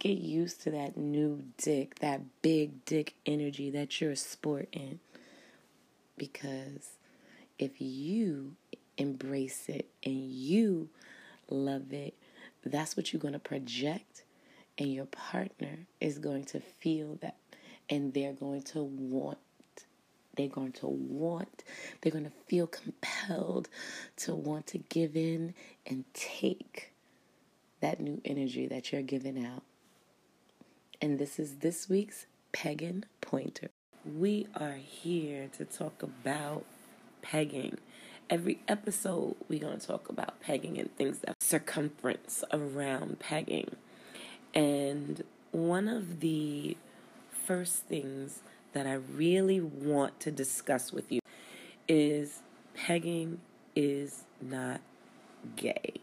Get 0.00 0.18
used 0.18 0.62
to 0.62 0.70
that 0.72 0.96
new 0.96 1.44
dick, 1.58 2.00
that 2.00 2.22
big 2.42 2.84
dick 2.86 3.14
energy 3.26 3.70
that 3.70 4.00
you're 4.00 4.16
sporting. 4.16 4.98
Because 6.16 6.88
if 7.58 7.80
you 7.80 8.56
embrace 8.96 9.68
it 9.68 9.88
and 10.02 10.30
you 10.30 10.88
love 11.48 11.92
it, 11.92 12.14
that's 12.64 12.96
what 12.96 13.12
you're 13.12 13.20
going 13.20 13.34
to 13.34 13.38
project, 13.38 14.22
and 14.78 14.92
your 14.92 15.06
partner 15.06 15.86
is 16.00 16.18
going 16.18 16.44
to 16.44 16.60
feel 16.60 17.18
that, 17.20 17.36
and 17.88 18.12
they're 18.14 18.32
going 18.32 18.62
to 18.62 18.82
want. 18.82 19.38
They're 20.36 20.48
going 20.48 20.72
to 20.72 20.86
want, 20.86 21.64
they're 22.00 22.12
going 22.12 22.24
to 22.24 22.32
feel 22.46 22.66
compelled 22.66 23.68
to 24.18 24.34
want 24.34 24.66
to 24.68 24.78
give 24.78 25.16
in 25.16 25.54
and 25.86 26.04
take 26.14 26.92
that 27.80 28.00
new 28.00 28.20
energy 28.24 28.66
that 28.68 28.92
you're 28.92 29.02
giving 29.02 29.44
out. 29.44 29.62
And 31.02 31.18
this 31.18 31.38
is 31.38 31.56
this 31.56 31.88
week's 31.88 32.26
Pegging 32.52 33.04
Pointer. 33.22 33.70
We 34.04 34.48
are 34.54 34.74
here 34.74 35.48
to 35.56 35.64
talk 35.64 36.02
about 36.02 36.66
pegging. 37.22 37.78
Every 38.28 38.60
episode, 38.68 39.36
we're 39.48 39.60
going 39.60 39.78
to 39.78 39.86
talk 39.86 40.10
about 40.10 40.42
pegging 40.42 40.78
and 40.78 40.94
things 40.96 41.20
that 41.20 41.42
circumference 41.42 42.44
around 42.52 43.18
pegging. 43.18 43.76
And 44.52 45.24
one 45.52 45.88
of 45.88 46.20
the 46.20 46.76
first 47.46 47.84
things 47.84 48.40
that 48.74 48.86
I 48.86 48.92
really 48.92 49.58
want 49.58 50.20
to 50.20 50.30
discuss 50.30 50.92
with 50.92 51.10
you 51.10 51.20
is 51.88 52.40
pegging 52.74 53.40
is 53.74 54.24
not 54.38 54.82
gay. 55.56 55.94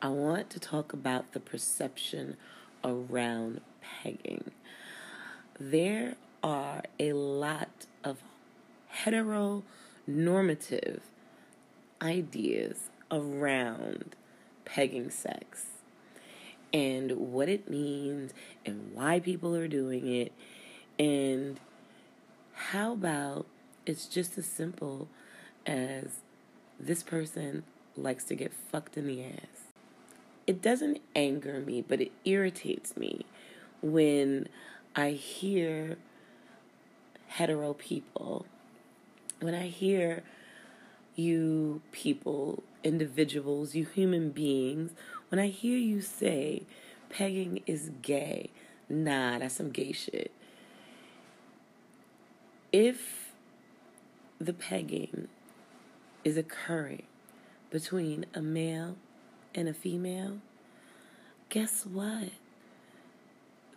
I 0.00 0.10
want 0.10 0.48
to 0.50 0.60
talk 0.60 0.92
about 0.92 1.32
the 1.32 1.40
perception 1.40 2.36
around 2.84 3.60
pegging. 3.80 4.50
There 5.58 6.16
are 6.42 6.82
a 6.98 7.12
lot 7.12 7.86
of 8.04 8.18
heteronormative 9.04 11.00
ideas 12.02 12.90
around 13.10 14.16
pegging 14.64 15.10
sex 15.10 15.66
and 16.72 17.12
what 17.12 17.48
it 17.48 17.70
means 17.70 18.32
and 18.64 18.92
why 18.92 19.20
people 19.20 19.54
are 19.54 19.68
doing 19.68 20.06
it. 20.08 20.32
And 20.98 21.60
how 22.54 22.92
about 22.92 23.46
it's 23.84 24.06
just 24.06 24.36
as 24.38 24.46
simple 24.46 25.08
as 25.64 26.20
this 26.78 27.02
person 27.02 27.62
likes 27.96 28.24
to 28.24 28.34
get 28.34 28.52
fucked 28.52 28.96
in 28.96 29.06
the 29.06 29.24
ass? 29.24 29.55
It 30.46 30.62
doesn't 30.62 31.00
anger 31.14 31.60
me, 31.60 31.82
but 31.82 32.00
it 32.00 32.12
irritates 32.24 32.96
me 32.96 33.26
when 33.82 34.48
I 34.94 35.10
hear 35.10 35.98
hetero 37.26 37.74
people, 37.74 38.46
when 39.40 39.54
I 39.54 39.66
hear 39.68 40.22
you 41.16 41.82
people, 41.92 42.62
individuals, 42.84 43.74
you 43.74 43.84
human 43.84 44.30
beings, 44.30 44.92
when 45.28 45.38
I 45.38 45.48
hear 45.48 45.78
you 45.78 46.00
say 46.00 46.62
pegging 47.08 47.62
is 47.66 47.90
gay, 48.02 48.50
nah, 48.88 49.38
that's 49.38 49.56
some 49.56 49.70
gay 49.70 49.92
shit. 49.92 50.30
If 52.72 53.32
the 54.38 54.52
pegging 54.52 55.28
is 56.24 56.36
occurring 56.36 57.04
between 57.70 58.26
a 58.34 58.42
male 58.42 58.96
and 59.56 59.68
a 59.68 59.74
female, 59.74 60.38
guess 61.48 61.86
what? 61.86 62.28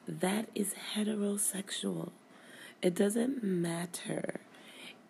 That 0.08 0.50
is 0.54 0.76
heterosexual. 0.94 2.12
It 2.82 2.94
doesn't 2.94 3.44
matter 3.44 4.42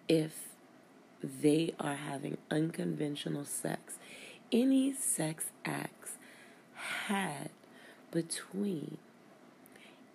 if 0.08 0.49
they 1.23 1.73
are 1.79 1.95
having 1.95 2.38
unconventional 2.51 3.45
sex. 3.45 3.95
Any 4.51 4.93
sex 4.93 5.45
acts 5.65 6.13
had 6.73 7.49
between 8.12 8.97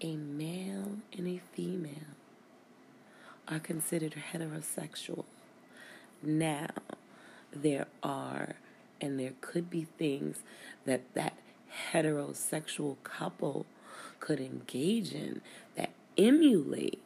a 0.01 0.17
male 0.17 0.99
and 1.17 1.29
a 1.29 1.41
female 1.53 2.15
are 3.49 3.59
considered 3.59 4.15
heterosexual. 4.33 5.25
Now, 6.23 6.69
there 7.53 7.87
are 8.03 8.57
and 9.05 9.21
there 9.21 9.35
could 9.43 9.69
be 9.69 9.87
things 9.99 10.39
that 10.87 11.03
that 11.13 11.35
heterosexual 11.93 12.97
couple 13.03 13.67
could 14.19 14.41
engage 14.41 15.13
in 15.13 15.43
that 15.77 15.91
emulate 16.17 17.03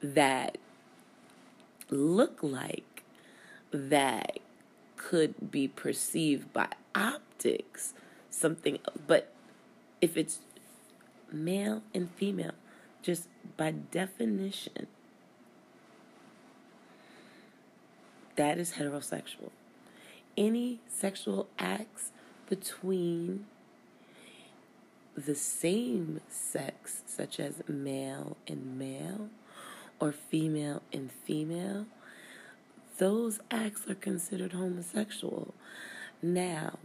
that 0.00 0.56
look 1.90 2.38
like 2.40 3.02
that 3.72 4.38
could 4.96 5.50
be 5.50 5.66
perceived 5.66 6.52
by 6.52 6.68
optics 6.94 7.92
something 8.30 8.78
but 9.08 9.32
if 10.00 10.16
it's 10.16 10.38
male 11.32 11.82
and 11.92 12.08
female 12.12 12.52
just 13.02 13.26
by 13.56 13.72
definition 13.72 14.86
that 18.36 18.56
is 18.56 18.74
heterosexual 18.74 19.50
any 20.36 20.80
sexual 20.88 21.48
acts 21.58 22.10
between 22.48 23.46
the 25.16 25.34
same 25.34 26.20
sex, 26.28 27.02
such 27.06 27.38
as 27.38 27.62
male 27.68 28.36
and 28.46 28.78
male 28.78 29.28
or 30.00 30.12
female 30.12 30.82
and 30.92 31.10
female, 31.10 31.86
those 32.98 33.40
acts 33.50 33.88
are 33.88 33.94
considered 33.94 34.52
homosexual. 34.52 35.54
Now, 36.22 36.78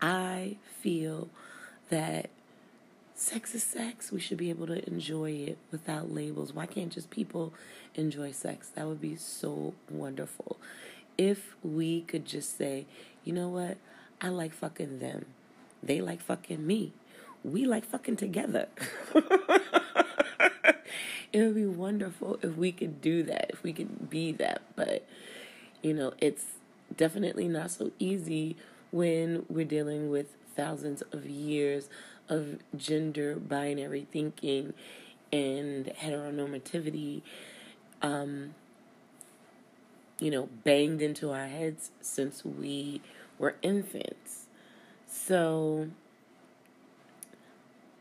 I 0.00 0.56
feel 0.80 1.28
that 1.90 2.30
sex 3.14 3.54
is 3.54 3.62
sex. 3.62 4.10
We 4.12 4.20
should 4.20 4.38
be 4.38 4.50
able 4.50 4.66
to 4.66 4.86
enjoy 4.88 5.30
it 5.30 5.58
without 5.70 6.12
labels. 6.12 6.52
Why 6.52 6.66
can't 6.66 6.92
just 6.92 7.10
people 7.10 7.52
enjoy 7.94 8.32
sex? 8.32 8.68
That 8.74 8.86
would 8.86 9.00
be 9.00 9.16
so 9.16 9.74
wonderful 9.90 10.56
if 11.16 11.54
we 11.62 12.02
could 12.02 12.24
just 12.24 12.56
say, 12.56 12.86
you 13.24 13.32
know 13.32 13.48
what, 13.48 13.76
I 14.20 14.28
like 14.28 14.52
fucking 14.52 14.98
them, 14.98 15.26
they 15.82 16.00
like 16.00 16.20
fucking 16.20 16.66
me, 16.66 16.92
we 17.42 17.64
like 17.64 17.84
fucking 17.84 18.16
together. 18.16 18.68
it 21.32 21.42
would 21.42 21.54
be 21.54 21.66
wonderful 21.66 22.38
if 22.42 22.56
we 22.56 22.72
could 22.72 23.00
do 23.00 23.22
that, 23.24 23.50
if 23.50 23.62
we 23.62 23.72
could 23.72 24.08
be 24.08 24.32
that. 24.32 24.62
But, 24.76 25.06
you 25.82 25.92
know, 25.92 26.14
it's 26.18 26.44
definitely 26.96 27.48
not 27.48 27.70
so 27.70 27.90
easy 27.98 28.56
when 28.90 29.44
we're 29.48 29.64
dealing 29.64 30.10
with 30.10 30.28
thousands 30.54 31.02
of 31.12 31.26
years 31.26 31.88
of 32.28 32.58
gender 32.76 33.36
binary 33.36 34.06
thinking 34.10 34.72
and 35.32 35.86
heteronormativity. 35.86 37.22
Um, 38.00 38.54
you 40.24 40.30
know, 40.30 40.48
banged 40.64 41.02
into 41.02 41.30
our 41.30 41.48
heads 41.48 41.90
since 42.00 42.46
we 42.46 43.02
were 43.38 43.56
infants. 43.60 44.46
So 45.06 45.90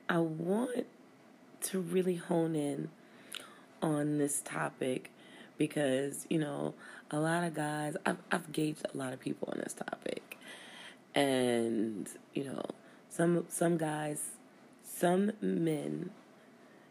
I 0.08 0.20
want 0.20 0.86
to 1.64 1.82
really 1.82 2.16
hone 2.16 2.56
in 2.56 2.92
on 3.82 4.20
this 4.20 4.40
topic 4.40 5.12
because, 5.58 6.26
you 6.30 6.40
know, 6.40 6.76
a 7.12 7.20
lot 7.20 7.44
of 7.44 7.56
guys, 7.56 7.98
I've, 8.06 8.20
I've 8.32 8.54
gauged 8.54 8.86
a 8.94 8.98
lot 8.98 9.12
of 9.12 9.20
people 9.20 9.50
on 9.52 9.60
this 9.60 9.74
topic. 9.74 10.38
And, 11.14 12.08
you 12.34 12.46
know, 12.46 12.64
some 13.10 13.44
some 13.50 13.76
guys, 13.76 14.22
some 14.82 15.34
men, 15.42 16.12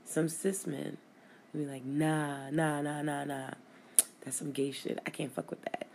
some 0.04 0.28
cis 0.28 0.66
men 0.66 0.98
be 1.54 1.64
like, 1.64 1.86
nah, 1.86 2.50
nah, 2.50 2.82
nah, 2.82 3.00
nah, 3.00 3.24
nah. 3.24 3.50
That's 4.24 4.36
some 4.36 4.52
gay 4.52 4.70
shit. 4.70 4.98
I 5.06 5.10
can't 5.10 5.32
fuck 5.32 5.50
with 5.50 5.62
that. 5.62 5.86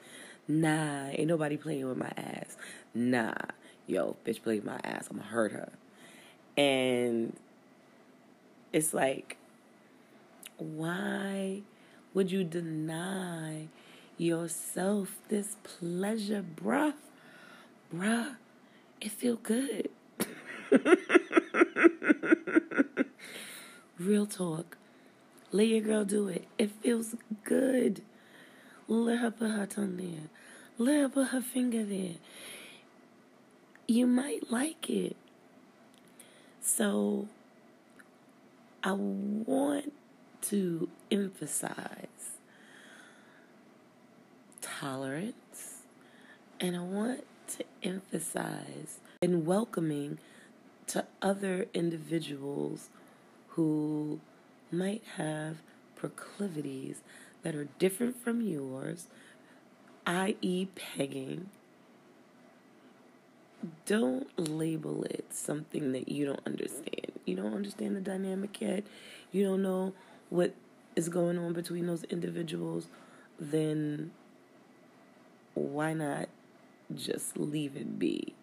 Nah, 0.48 1.10
ain't 1.10 1.28
nobody 1.28 1.58
playing 1.58 1.88
with 1.88 1.98
my 1.98 2.12
ass. 2.16 2.56
Nah, 2.94 3.34
yo, 3.86 4.16
bitch 4.26 4.42
play 4.42 4.62
my 4.62 4.80
ass. 4.84 5.08
I'm 5.10 5.18
gonna 5.18 5.30
hurt 5.30 5.52
her. 5.52 5.70
And 6.56 7.36
it's 8.74 8.94
like, 8.94 9.38
why 10.58 11.62
would 12.14 12.32
you 12.32 12.44
deny 12.44 13.68
yourself 14.18 15.18
this 15.30 15.56
pleasure, 15.64 16.44
bruh? 16.56 16.94
Bruh, 17.94 18.36
it 19.00 19.12
feel 19.12 19.38
good. 19.38 19.90
Real 24.00 24.26
talk. 24.26 24.78
Let 25.52 25.68
your 25.68 25.82
girl 25.82 26.06
do 26.06 26.28
it. 26.28 26.48
It 26.58 26.72
feels 26.72 27.16
good. 27.44 28.02
Let 28.88 29.20
her 29.20 29.32
put 29.32 29.52
her 29.52 29.66
tongue 29.66 29.98
there. 29.98 30.30
Let 30.78 31.02
her 31.02 31.10
put 31.10 31.28
her 31.30 31.42
finger 31.42 31.84
there. 31.84 32.16
You 33.88 34.08
might 34.08 34.52
like 34.52 34.90
it. 34.90 35.16
So, 36.62 37.28
I 38.84 38.94
want 38.94 39.94
to 40.44 40.90
emphasize 41.12 42.08
tolerance 44.62 45.82
and 46.60 46.76
I 46.76 46.82
want 46.82 47.24
to 47.58 47.66
emphasize 47.84 49.00
and 49.22 49.46
welcoming 49.46 50.20
to 50.88 51.06
other 51.22 51.66
individuals 51.74 52.90
who 53.50 54.20
might 54.72 55.04
have 55.16 55.58
proclivities 55.96 57.02
that 57.48 57.56
are 57.56 57.70
different 57.80 58.22
from 58.22 58.42
yours, 58.42 59.08
i.e., 60.06 60.68
pegging. 60.76 61.50
Don't 63.86 64.28
label 64.38 65.06
it 65.06 65.24
something 65.30 65.94
that 65.94 66.10
you 66.10 66.26
don't 66.26 66.42
understand. 66.46 67.14
You 67.24 67.38
don't 67.38 67.54
understand 67.54 67.96
the 67.96 68.02
dynamic 68.02 68.60
yet. 68.60 68.84
You 69.32 69.46
don't 69.46 69.62
know 69.62 69.94
what 70.30 70.56
is 70.98 71.08
going 71.08 71.38
on 71.38 71.54
between 71.54 71.88
those 71.88 72.04
individuals. 72.04 72.88
Then 73.40 74.12
why 75.54 75.94
not 75.94 76.28
just 76.94 77.38
leave 77.38 77.78
it 77.78 77.98
be? 77.98 78.34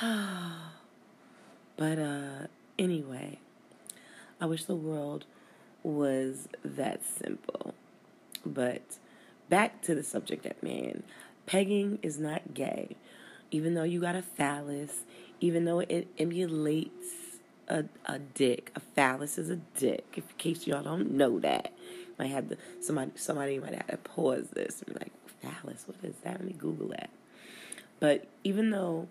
but 0.00 1.98
uh 2.00 2.48
anyway, 2.76 3.38
I 4.40 4.46
wish 4.46 4.64
the 4.64 4.74
world 4.74 5.26
was 5.82 6.48
that 6.64 7.02
simple. 7.04 7.74
But 8.44 8.82
back 9.48 9.82
to 9.82 9.94
the 9.94 10.02
subject 10.02 10.46
at 10.46 10.56
hand. 10.62 11.02
Pegging 11.46 11.98
is 12.02 12.18
not 12.18 12.54
gay. 12.54 12.96
Even 13.50 13.74
though 13.74 13.82
you 13.82 14.00
got 14.00 14.14
a 14.14 14.22
phallus, 14.22 15.00
even 15.40 15.64
though 15.64 15.80
it 15.80 16.08
emulates 16.18 17.32
a, 17.68 17.84
a 18.06 18.18
dick. 18.18 18.70
A 18.76 18.80
phallus 18.80 19.38
is 19.38 19.50
a 19.50 19.56
dick. 19.56 20.04
In 20.16 20.22
case 20.38 20.66
y'all 20.66 20.82
don't 20.82 21.12
know 21.12 21.38
that, 21.40 21.72
might 22.18 22.30
have 22.30 22.48
to 22.50 22.56
somebody 22.80 23.12
somebody 23.16 23.58
might 23.58 23.74
have 23.74 23.86
to 23.88 23.96
pause 23.96 24.48
this 24.52 24.82
and 24.82 24.94
be 24.94 25.00
like, 25.00 25.12
phallus, 25.40 25.84
what 25.86 25.96
is 26.02 26.16
that? 26.22 26.34
Let 26.34 26.44
me 26.44 26.54
Google 26.56 26.88
that. 26.88 27.10
But 28.00 28.26
even 28.44 28.70
though 28.70 29.08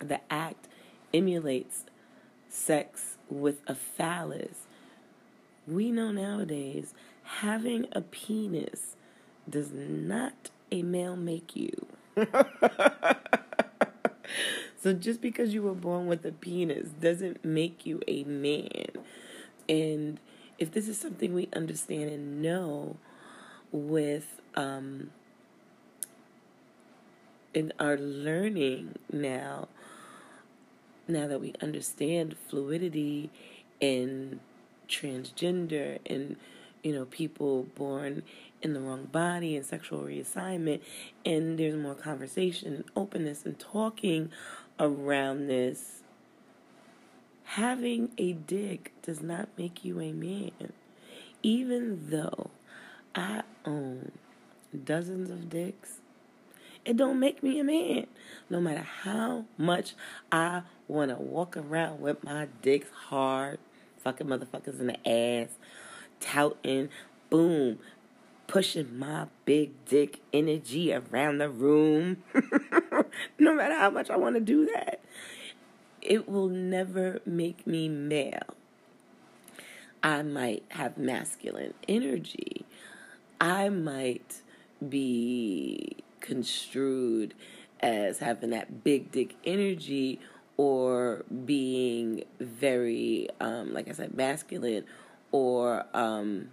the 0.00 0.20
act 0.30 0.66
emulates 1.12 1.84
sex 2.48 3.16
with 3.28 3.60
a 3.66 3.74
phallus, 3.74 4.66
we 5.66 5.90
know 5.90 6.10
nowadays 6.10 6.94
having 7.22 7.86
a 7.92 8.00
penis 8.00 8.96
does 9.48 9.70
not 9.72 10.50
a 10.70 10.82
male 10.82 11.16
make 11.16 11.56
you. 11.56 11.86
so 14.80 14.92
just 14.92 15.20
because 15.20 15.54
you 15.54 15.62
were 15.62 15.74
born 15.74 16.06
with 16.06 16.24
a 16.24 16.32
penis 16.32 16.88
doesn't 17.00 17.44
make 17.44 17.86
you 17.86 18.00
a 18.06 18.24
man. 18.24 18.88
And 19.68 20.20
if 20.58 20.72
this 20.72 20.88
is 20.88 20.98
something 20.98 21.34
we 21.34 21.48
understand 21.54 22.10
and 22.10 22.42
know 22.42 22.96
with 23.72 24.40
um 24.54 25.10
in 27.52 27.72
our 27.80 27.96
learning 27.96 28.94
now 29.12 29.68
now 31.08 31.26
that 31.26 31.40
we 31.40 31.52
understand 31.60 32.36
fluidity 32.48 33.30
and 33.80 34.40
transgender 35.00 35.98
and 36.06 36.36
you 36.82 36.92
know 36.92 37.04
people 37.06 37.64
born 37.74 38.22
in 38.62 38.72
the 38.72 38.80
wrong 38.80 39.04
body 39.04 39.56
and 39.56 39.64
sexual 39.64 40.00
reassignment. 40.00 40.80
And 41.24 41.58
there's 41.58 41.76
more 41.76 41.94
conversation 41.94 42.74
and 42.74 42.84
openness 42.96 43.44
and 43.44 43.58
talking 43.58 44.30
around 44.80 45.46
this. 45.48 46.02
Having 47.44 48.12
a 48.16 48.32
dick 48.32 48.92
does 49.02 49.22
not 49.22 49.48
make 49.58 49.84
you 49.84 50.00
a 50.00 50.12
man. 50.12 50.72
Even 51.42 52.10
though 52.10 52.50
i 53.14 53.42
own 53.64 54.10
dozens 54.84 55.30
of 55.30 55.48
dicks 55.48 56.00
it 56.84 56.96
don't 56.98 57.18
make 57.18 57.42
me 57.42 57.58
a 57.60 57.64
man. 57.64 58.06
No 58.50 58.60
matter 58.60 58.82
how 58.82 59.44
much 59.56 59.94
i 60.30 60.62
want 60.86 61.10
to 61.10 61.16
walk 61.16 61.56
around 61.56 62.00
with 62.00 62.22
my 62.22 62.48
dicks 62.60 62.90
hard 63.08 63.58
fucking 64.04 64.26
motherfuckers 64.26 64.78
in 64.78 64.86
the 64.86 65.08
ass, 65.08 65.48
touting, 66.20 66.90
boom, 67.30 67.78
pushing 68.46 68.98
my 68.98 69.26
big 69.44 69.72
dick 69.86 70.20
energy 70.32 70.92
around 70.92 71.38
the 71.38 71.48
room. 71.48 72.22
no 73.38 73.54
matter 73.54 73.74
how 73.74 73.90
much 73.90 74.10
I 74.10 74.16
want 74.16 74.36
to 74.36 74.40
do 74.40 74.66
that, 74.66 75.00
it 76.00 76.28
will 76.28 76.48
never 76.48 77.20
make 77.24 77.66
me 77.66 77.88
male. 77.88 78.54
I 80.02 80.22
might 80.22 80.64
have 80.68 80.98
masculine 80.98 81.72
energy. 81.88 82.66
I 83.40 83.70
might 83.70 84.42
be 84.86 85.96
construed 86.20 87.34
as 87.80 88.18
having 88.18 88.50
that 88.50 88.84
big 88.84 89.10
dick 89.10 89.34
energy 89.44 90.20
or 90.56 91.24
being 91.44 92.24
very, 92.38 93.28
um, 93.40 93.72
like 93.72 93.88
I 93.88 93.92
said, 93.92 94.14
masculine 94.14 94.84
or 95.32 95.84
um, 95.94 96.50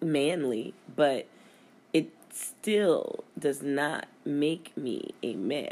manly, 0.00 0.74
but 0.94 1.26
it 1.92 2.10
still 2.30 3.24
does 3.38 3.62
not 3.62 4.06
make 4.24 4.76
me 4.76 5.14
a 5.22 5.34
male. 5.34 5.70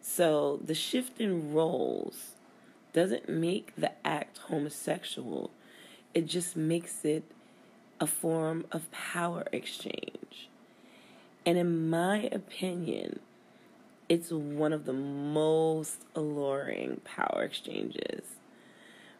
So 0.00 0.60
the 0.64 0.74
shift 0.74 1.20
in 1.20 1.52
roles 1.52 2.32
doesn't 2.92 3.28
make 3.28 3.74
the 3.76 3.92
act 4.06 4.38
homosexual, 4.38 5.50
it 6.14 6.26
just 6.26 6.56
makes 6.56 7.04
it 7.04 7.24
a 8.00 8.06
form 8.06 8.66
of 8.72 8.90
power 8.90 9.44
exchange. 9.52 10.48
And 11.46 11.56
in 11.56 11.88
my 11.88 12.28
opinion, 12.32 13.20
it's 14.12 14.30
one 14.30 14.74
of 14.74 14.84
the 14.84 14.92
most 14.92 16.02
alluring 16.14 17.00
power 17.02 17.44
exchanges 17.44 18.36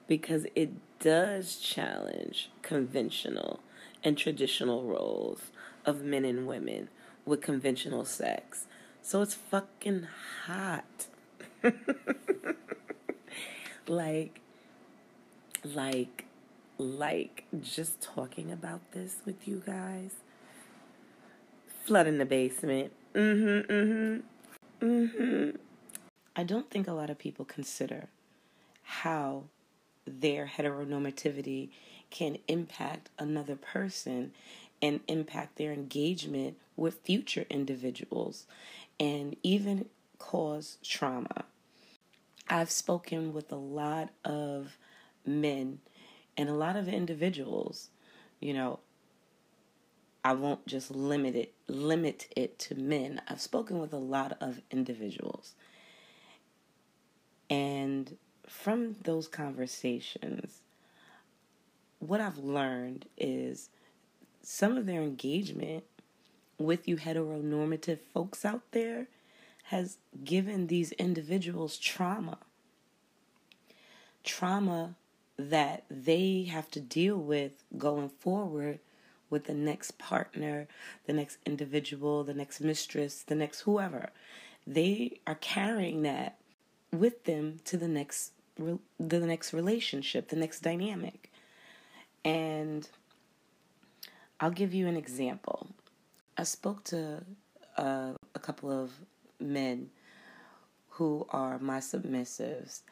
because 0.07 0.45
it 0.55 0.71
does 1.01 1.57
challenge 1.57 2.51
conventional 2.61 3.61
and 4.05 4.19
traditional 4.19 4.83
roles 4.85 5.45
of 5.87 6.03
men 6.03 6.27
and 6.27 6.47
women 6.47 6.91
with 7.25 7.41
conventional 7.41 8.05
sex. 8.05 8.67
So 9.01 9.23
it's 9.23 9.33
fucking 9.33 10.09
hot. 10.45 11.07
like, 13.87 14.43
like, 15.65 16.27
like, 16.77 17.45
just 17.63 18.03
talking 18.03 18.53
about 18.53 18.83
this 18.93 19.17
with 19.25 19.49
you 19.49 19.63
guys. 19.65 20.17
Flood 21.87 22.07
in 22.07 22.19
the 22.19 22.27
basement. 22.27 22.93
Mm 23.15 23.41
hmm, 23.41 23.73
mm 23.73 23.87
hmm. 23.87 24.32
Mm-hmm. 24.83 25.57
I 26.35 26.43
don't 26.43 26.69
think 26.69 26.89
a 26.89 26.93
lot 26.93 27.11
of 27.11 27.19
people 27.19 27.45
consider 27.45 28.09
how 28.83 29.45
their 30.05 30.47
heteronormativity 30.47 31.69
can 32.11 32.39
impact 32.49 33.11
another 33.19 33.55
person 33.55 34.33
and 34.81 35.01
impact 35.07 35.57
their 35.57 35.73
engagement 35.73 36.57
with 36.77 37.01
future 37.05 37.47
individuals 37.49 38.47
and 38.99 39.37
even 39.43 39.87
cause 40.19 40.79
trauma. 40.83 41.45
I've 42.49 42.71
spoken 42.71 43.33
with 43.33 43.53
a 43.53 43.57
lot 43.57 44.11
of 44.25 44.77
men 45.25 45.79
and 46.37 46.49
a 46.49 46.55
lot 46.55 46.77
of 46.77 46.89
individuals, 46.89 47.91
you 48.41 48.53
know, 48.53 48.81
I 50.25 50.35
won't 50.35 50.67
just 50.67 50.91
limit 50.91 51.35
it 51.35 51.55
limit 51.67 52.29
it 52.37 52.59
to 52.61 52.75
men. 52.75 53.21
I've 53.29 53.41
spoken 53.41 53.81
with 53.81 53.93
a 53.93 53.99
lot 53.99 54.37
of 54.41 54.61
individuals. 54.71 55.55
And 57.51 58.17
from 58.47 58.97
those 59.03 59.29
conversations, 59.29 60.61
what 61.99 62.21
I've 62.21 62.39
learned 62.39 63.07
is 63.17 63.69
some 64.43 64.77
of 64.77 64.87
their 64.87 65.03
engagement 65.03 65.85
with 66.59 66.87
you 66.87 66.97
heteronormative 66.97 67.99
folks 68.15 68.45
out 68.45 68.63
there 68.71 69.09
has 69.65 69.99
given 70.25 70.67
these 70.67 70.93
individuals 70.93 71.79
trauma. 71.79 72.39
Trauma 74.25 74.95
that 75.37 75.85
they 75.91 76.45
have 76.45 76.71
to 76.71 76.81
deal 76.81 77.17
with 77.17 77.65
going 77.77 78.09
forward 78.09 78.79
with 79.33 79.47
the 79.47 79.55
next 79.55 79.99
partner, 79.99 80.69
the 81.07 81.13
next 81.13 81.39
individual, 81.47 82.23
the 82.23 82.35
next 82.35 82.61
mistress, 82.61 83.23
the 83.23 83.35
next 83.35 83.63
whoever. 83.63 84.11
They 84.67 85.21
are 85.27 85.35
carrying 85.35 86.03
that 86.03 86.37
with 86.93 87.25
them 87.25 87.59
to 87.65 87.77
the 87.77 87.89
next 87.89 88.33
the 88.57 89.19
next 89.19 89.55
relationship, 89.55 90.29
the 90.29 90.37
next 90.37 90.61
dynamic. 90.61 91.33
And 92.23 92.87
I'll 94.39 94.51
give 94.51 94.75
you 94.75 94.87
an 94.87 94.97
example. 94.97 95.69
I 96.37 96.43
spoke 96.45 96.85
to 96.85 97.25
uh, 97.79 98.13
a 98.35 98.39
couple 98.39 98.71
of 98.71 98.93
men 99.41 99.89
who 100.91 101.27
are 101.31 101.59
my 101.59 101.79
submissives, 101.79 102.83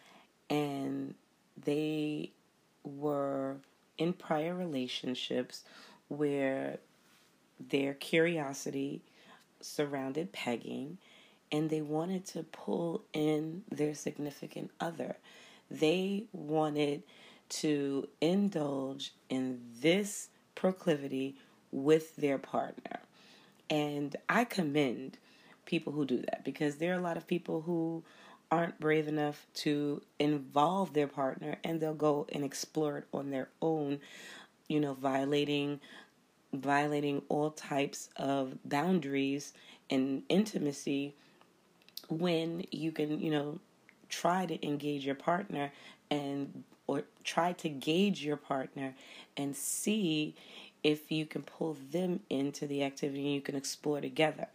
and 0.48 1.14
they 1.62 2.30
were 2.82 3.56
in 3.98 4.14
prior 4.14 4.54
relationships 4.54 5.64
where 6.10 6.78
their 7.58 7.94
curiosity 7.94 9.02
surrounded 9.60 10.32
pegging 10.32 10.98
and 11.52 11.70
they 11.70 11.80
wanted 11.80 12.26
to 12.26 12.42
pull 12.42 13.02
in 13.12 13.62
their 13.70 13.94
significant 13.94 14.70
other. 14.80 15.16
They 15.70 16.24
wanted 16.32 17.02
to 17.48 18.08
indulge 18.20 19.12
in 19.28 19.60
this 19.80 20.28
proclivity 20.54 21.36
with 21.72 22.16
their 22.16 22.38
partner. 22.38 23.00
And 23.68 24.16
I 24.28 24.44
commend 24.44 25.18
people 25.64 25.92
who 25.92 26.04
do 26.04 26.18
that 26.18 26.44
because 26.44 26.76
there 26.76 26.92
are 26.92 26.98
a 26.98 27.02
lot 27.02 27.16
of 27.16 27.26
people 27.26 27.62
who 27.62 28.02
aren't 28.50 28.80
brave 28.80 29.06
enough 29.06 29.46
to 29.54 30.02
involve 30.18 30.92
their 30.92 31.06
partner 31.06 31.56
and 31.62 31.80
they'll 31.80 31.94
go 31.94 32.26
and 32.32 32.44
explore 32.44 32.98
it 32.98 33.04
on 33.12 33.30
their 33.30 33.48
own, 33.62 34.00
you 34.70 34.80
know, 34.80 34.94
violating 34.94 35.80
violating 36.52 37.22
all 37.28 37.50
types 37.50 38.08
of 38.16 38.58
boundaries 38.64 39.52
and 39.88 40.22
intimacy 40.28 41.14
when 42.08 42.64
you 42.72 42.90
can, 42.90 43.20
you 43.20 43.30
know, 43.30 43.58
try 44.08 44.46
to 44.46 44.66
engage 44.66 45.06
your 45.06 45.14
partner 45.14 45.70
and 46.10 46.64
or 46.86 47.04
try 47.22 47.52
to 47.52 47.68
gauge 47.68 48.24
your 48.24 48.36
partner 48.36 48.94
and 49.36 49.54
see 49.54 50.34
if 50.82 51.12
you 51.12 51.24
can 51.24 51.42
pull 51.42 51.76
them 51.92 52.18
into 52.28 52.66
the 52.66 52.82
activity 52.82 53.24
and 53.26 53.34
you 53.34 53.40
can 53.40 53.54
explore 53.54 54.00
together. 54.00 54.48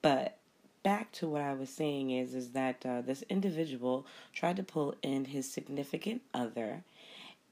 But 0.00 0.38
back 0.82 1.10
to 1.12 1.28
what 1.28 1.42
I 1.42 1.54
was 1.54 1.70
saying 1.70 2.10
is 2.10 2.34
is 2.34 2.50
that 2.50 2.84
uh, 2.86 3.00
this 3.00 3.22
individual 3.28 4.06
tried 4.32 4.56
to 4.56 4.62
pull 4.62 4.94
in 5.02 5.24
his 5.26 5.50
significant 5.50 6.22
other, 6.34 6.84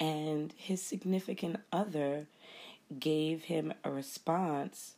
and 0.00 0.52
his 0.56 0.82
significant 0.82 1.60
other 1.72 2.26
gave 2.98 3.44
him 3.44 3.72
a 3.84 3.90
response, 3.90 4.94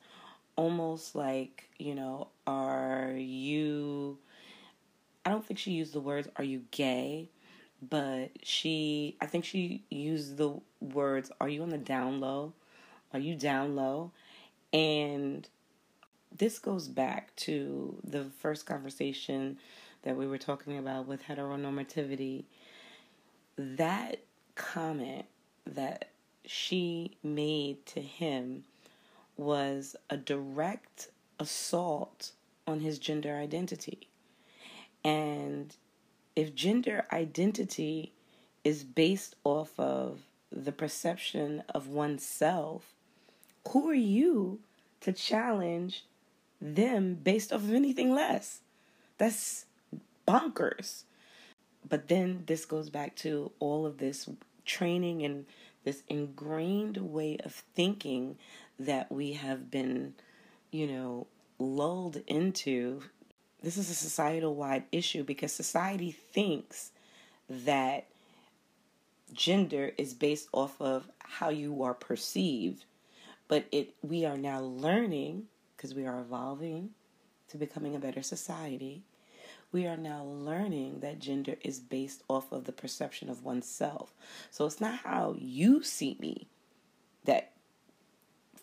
almost 0.56 1.14
like 1.14 1.68
you 1.78 1.94
know, 1.94 2.28
are 2.46 3.12
you? 3.16 4.18
I 5.26 5.30
don't 5.30 5.44
think 5.44 5.58
she 5.58 5.72
used 5.72 5.92
the 5.92 6.00
words 6.00 6.28
"Are 6.36 6.44
you 6.44 6.62
gay?" 6.70 7.28
but 7.82 8.30
she 8.42 9.16
I 9.20 9.26
think 9.26 9.44
she 9.44 9.82
used 9.90 10.36
the 10.36 10.60
words 10.80 11.30
are 11.40 11.48
you 11.48 11.62
on 11.62 11.70
the 11.70 11.78
down 11.78 12.20
low? 12.20 12.52
Are 13.12 13.18
you 13.18 13.34
down 13.34 13.74
low? 13.74 14.12
And 14.72 15.46
this 16.36 16.58
goes 16.58 16.88
back 16.88 17.34
to 17.36 17.96
the 18.04 18.24
first 18.24 18.66
conversation 18.66 19.58
that 20.02 20.16
we 20.16 20.26
were 20.26 20.38
talking 20.38 20.78
about 20.78 21.06
with 21.06 21.22
heteronormativity. 21.24 22.44
That 23.56 24.20
comment 24.62 25.26
that 25.66 26.08
she 26.46 27.16
made 27.22 27.84
to 27.86 28.00
him 28.00 28.64
was 29.36 29.96
a 30.08 30.16
direct 30.16 31.08
assault 31.38 32.32
on 32.66 32.80
his 32.80 32.98
gender 32.98 33.36
identity. 33.36 34.08
And 35.04 35.74
if 36.36 36.54
gender 36.54 37.04
identity 37.12 38.12
is 38.64 38.84
based 38.84 39.34
off 39.44 39.78
of 39.78 40.20
the 40.50 40.72
perception 40.72 41.62
of 41.74 41.88
oneself, 41.88 42.94
who 43.68 43.88
are 43.88 43.94
you 43.94 44.60
to 45.00 45.12
challenge 45.12 46.04
them 46.60 47.14
based 47.14 47.52
off 47.52 47.62
of 47.62 47.74
anything 47.74 48.14
less? 48.14 48.60
That's 49.18 49.66
bonkers. 50.26 51.02
But 51.88 52.08
then 52.08 52.44
this 52.46 52.64
goes 52.64 52.90
back 52.90 53.16
to 53.16 53.50
all 53.58 53.86
of 53.86 53.98
this 53.98 54.28
training 54.64 55.22
and 55.22 55.46
this 55.84 56.02
ingrained 56.08 56.96
way 56.96 57.38
of 57.44 57.52
thinking 57.74 58.38
that 58.78 59.10
we 59.10 59.32
have 59.32 59.70
been, 59.70 60.14
you 60.70 60.86
know, 60.86 61.26
lulled 61.58 62.16
into 62.26 63.02
this 63.62 63.76
is 63.76 63.88
a 63.88 63.94
societal 63.94 64.56
wide 64.56 64.84
issue 64.90 65.22
because 65.22 65.52
society 65.52 66.10
thinks 66.10 66.90
that 67.48 68.08
gender 69.32 69.92
is 69.96 70.14
based 70.14 70.48
off 70.52 70.80
of 70.80 71.08
how 71.20 71.48
you 71.48 71.82
are 71.82 71.94
perceived 71.94 72.84
but 73.48 73.64
it 73.72 73.94
we 74.02 74.24
are 74.24 74.36
now 74.36 74.60
learning 74.60 75.44
because 75.76 75.94
we 75.94 76.06
are 76.06 76.20
evolving 76.20 76.90
to 77.48 77.56
becoming 77.56 77.94
a 77.94 77.98
better 77.98 78.22
society 78.22 79.02
we 79.72 79.86
are 79.86 79.96
now 79.96 80.22
learning 80.22 81.00
that 81.00 81.18
gender 81.18 81.56
is 81.62 81.80
based 81.80 82.22
off 82.28 82.52
of 82.52 82.64
the 82.64 82.72
perception 82.72 83.28
of 83.28 83.44
oneself 83.44 84.12
so 84.50 84.66
it's 84.66 84.80
not 84.80 85.00
how 85.00 85.34
you 85.38 85.82
see 85.82 86.16
me 86.20 86.46
that 87.24 87.52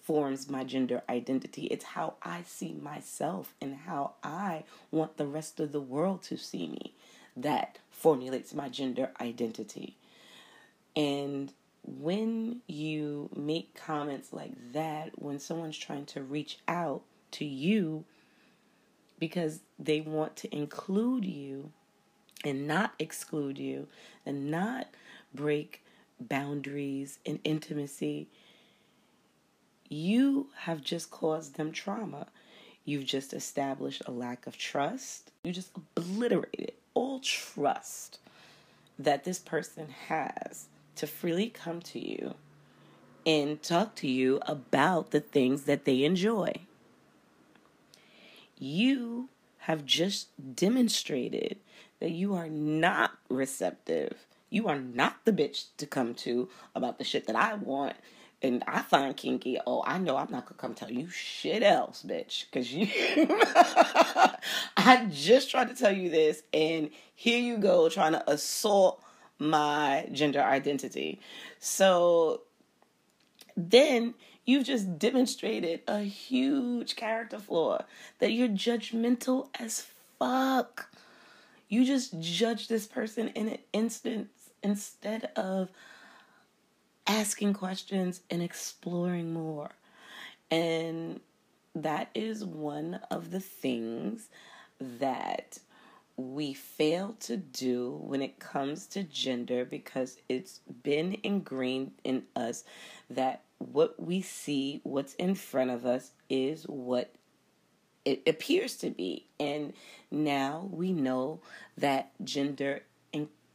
forms 0.10 0.50
my 0.50 0.64
gender 0.64 1.04
identity. 1.08 1.66
It's 1.68 1.86
how 1.86 2.16
I 2.24 2.42
see 2.42 2.74
myself 2.74 3.54
and 3.62 3.76
how 3.76 4.14
I 4.24 4.64
want 4.90 5.18
the 5.18 5.28
rest 5.28 5.60
of 5.60 5.72
the 5.72 5.80
world 5.80 6.24
to 6.24 6.36
see 6.36 6.66
me 6.66 6.96
that 7.38 7.78
formulates 7.92 8.52
my 8.52 8.70
gender 8.70 9.12
identity. 9.22 9.98
And 10.96 11.54
when 11.84 12.62
you 12.66 13.30
make 13.36 13.76
comments 13.76 14.34
like 14.34 14.54
that, 14.74 15.22
when 15.22 15.38
someone's 15.38 15.78
trying 15.78 16.08
to 16.08 16.24
reach 16.24 16.58
out 16.68 17.04
to 17.34 17.46
you 17.46 18.04
because 19.20 19.60
they 19.78 20.02
want 20.02 20.36
to 20.38 20.56
include 20.56 21.26
you 21.26 21.72
and 22.44 22.68
not 22.68 22.94
exclude 23.00 23.58
you 23.58 23.88
and 24.26 24.50
not 24.50 24.88
break 25.34 25.84
boundaries 26.20 27.20
and 27.26 27.40
intimacy, 27.44 28.28
you 29.90 30.48
have 30.62 30.82
just 30.82 31.12
caused 31.12 31.56
them 31.56 31.72
trauma. 31.72 32.28
You've 32.86 33.06
just 33.06 33.34
established 33.34 34.02
a 34.06 34.12
lack 34.12 34.48
of 34.48 34.58
trust. 34.58 35.32
You 35.44 35.52
just 35.52 35.72
obliterated 35.76 36.74
all 36.94 37.20
trust 37.20 38.20
that 38.98 39.24
this 39.24 39.40
person 39.40 39.90
has 40.08 40.68
to 40.96 41.08
freely 41.08 41.50
come 41.50 41.82
to 41.82 42.00
you 42.00 42.36
and 43.26 43.62
talk 43.62 43.96
to 43.96 44.08
you 44.08 44.40
about 44.46 45.12
the 45.12 45.20
things 45.20 45.64
that 45.64 45.86
they 45.86 46.04
enjoy. 46.04 46.54
You 48.60 49.30
have 49.60 49.86
just 49.86 50.30
demonstrated 50.56 51.58
that 52.00 52.12
you 52.12 52.36
are 52.36 52.50
not 52.50 53.12
receptive. 53.30 54.28
You 54.50 54.68
are 54.68 54.80
not 54.80 55.26
the 55.26 55.34
bitch 55.34 55.66
to 55.78 55.86
come 55.86 56.14
to 56.16 56.50
about 56.76 56.98
the 56.98 57.04
shit 57.04 57.28
that 57.28 57.36
I 57.36 57.56
want 57.56 57.96
and 58.42 58.64
I 58.68 58.82
find 58.82 59.16
kinky, 59.16 59.60
oh, 59.66 59.84
I 59.86 59.98
know 59.98 60.16
I'm 60.16 60.32
not 60.32 60.46
gonna 60.46 60.58
come 60.58 60.74
tell 60.74 60.92
you 60.92 61.10
shit 61.10 61.62
else, 61.62 62.06
bitch. 62.08 62.46
Cause 62.52 62.72
you 62.72 62.88
I 64.78 65.08
just 65.12 65.52
tried 65.52 65.68
to 65.70 65.76
tell 65.76 65.92
you 65.92 66.10
this, 66.10 66.44
and 66.54 66.90
here 67.16 67.40
you 67.40 67.58
go 67.58 67.90
trying 67.90 68.14
to 68.14 68.32
assault 68.32 69.04
my 69.40 70.08
gender 70.12 70.42
identity. 70.42 71.20
So 71.60 72.44
then 73.58 74.14
you've 74.46 74.66
just 74.66 74.98
demonstrated 74.98 75.82
a 75.88 76.00
huge 76.00 76.96
character 76.96 77.40
flaw 77.40 77.84
that 78.20 78.32
you're 78.32 78.48
judgmental 78.48 79.48
as 79.60 79.86
fuck. 80.18 80.90
You 81.68 81.86
just 81.86 82.20
judge 82.20 82.68
this 82.68 82.88
person 82.88 83.30
in 83.30 83.50
an 83.50 83.60
instant 83.74 84.30
instead 84.64 85.30
of 85.36 85.70
asking 87.08 87.54
questions 87.54 88.22
and 88.30 88.42
exploring 88.42 89.34
more. 89.34 89.72
And 90.52 91.20
that 91.76 92.10
is 92.16 92.44
one 92.44 93.00
of 93.12 93.32
the 93.32 93.40
things 93.40 94.30
that 94.80 95.60
we 96.18 96.54
fail 96.54 97.16
to 97.22 97.38
do 97.38 98.00
when 98.04 98.22
it 98.22 98.40
comes 98.40 98.88
to 98.88 99.04
gender 99.04 99.64
because 99.64 100.18
it's 100.28 100.60
been 100.84 101.18
ingrained 101.24 101.92
in 102.04 102.24
us 102.36 102.64
that 103.10 103.42
what 103.60 104.02
we 104.02 104.22
see, 104.22 104.82
what's 104.84 105.14
in 105.16 105.36
front 105.36 105.70
of 105.70 105.86
us, 105.86 106.12
is 106.30 106.64
what 106.64 107.14
it 108.04 108.24
appears 108.28 108.76
to 108.78 108.90
be. 108.90 109.28
And 109.40 109.74
now 110.10 110.68
we 110.72 110.92
know 110.92 111.42
that 111.78 112.12
gender 112.24 112.82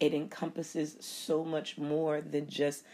it 0.00 0.12
encompasses 0.12 0.96
so 1.00 1.44
much 1.44 1.78
more 1.78 2.20
than 2.20 2.46
just 2.48 2.84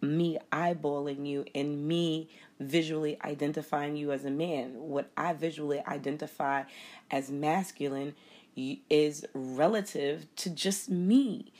me 0.00 0.38
eyeballing 0.50 1.26
you 1.26 1.44
and 1.54 1.86
me 1.86 2.28
visually 2.58 3.18
identifying 3.22 3.96
you 3.96 4.10
as 4.10 4.24
a 4.24 4.30
man. 4.30 4.72
What 4.74 5.10
I 5.16 5.34
visually 5.34 5.82
identify 5.86 6.64
as 7.10 7.30
masculine 7.30 8.14
is 8.56 9.24
relative 9.34 10.26
to 10.36 10.50
just 10.50 10.88
me. 10.90 11.52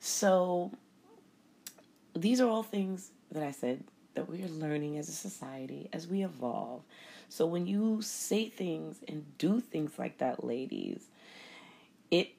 So 0.00 0.72
these 2.14 2.40
are 2.40 2.48
all 2.48 2.62
things 2.62 3.10
that 3.30 3.42
I 3.42 3.50
said 3.50 3.84
that 4.14 4.28
we 4.28 4.42
are 4.42 4.48
learning 4.48 4.98
as 4.98 5.08
a 5.08 5.12
society 5.12 5.88
as 5.92 6.06
we 6.06 6.24
evolve. 6.24 6.82
So 7.28 7.46
when 7.46 7.66
you 7.66 8.00
say 8.02 8.48
things 8.48 8.98
and 9.06 9.24
do 9.38 9.60
things 9.60 9.98
like 9.98 10.18
that, 10.18 10.44
ladies, 10.44 11.04
it 12.10 12.30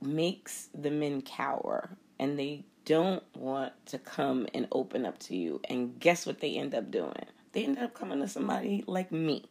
makes 0.00 0.68
the 0.74 0.90
men 0.90 1.22
cower 1.22 1.90
and 2.18 2.38
they 2.38 2.64
don't 2.84 3.22
want 3.34 3.72
to 3.86 3.98
come 3.98 4.46
and 4.52 4.68
open 4.70 5.06
up 5.06 5.18
to 5.18 5.36
you. 5.36 5.60
And 5.68 5.98
guess 5.98 6.26
what 6.26 6.40
they 6.40 6.56
end 6.56 6.74
up 6.74 6.90
doing? 6.90 7.24
They 7.52 7.64
end 7.64 7.78
up 7.78 7.94
coming 7.94 8.20
to 8.20 8.28
somebody 8.28 8.84
like 8.86 9.10
me. 9.10 9.44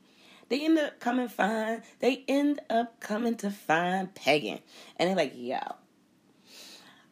They 0.49 0.65
end 0.65 0.77
up 0.77 0.99
coming 0.99 1.29
fine. 1.29 1.81
They 1.99 2.23
end 2.27 2.61
up 2.69 2.99
coming 2.99 3.35
to 3.37 3.49
find 3.49 4.13
pegging. 4.13 4.59
And 4.97 5.09
they're 5.09 5.15
like, 5.15 5.33
yo, 5.35 5.57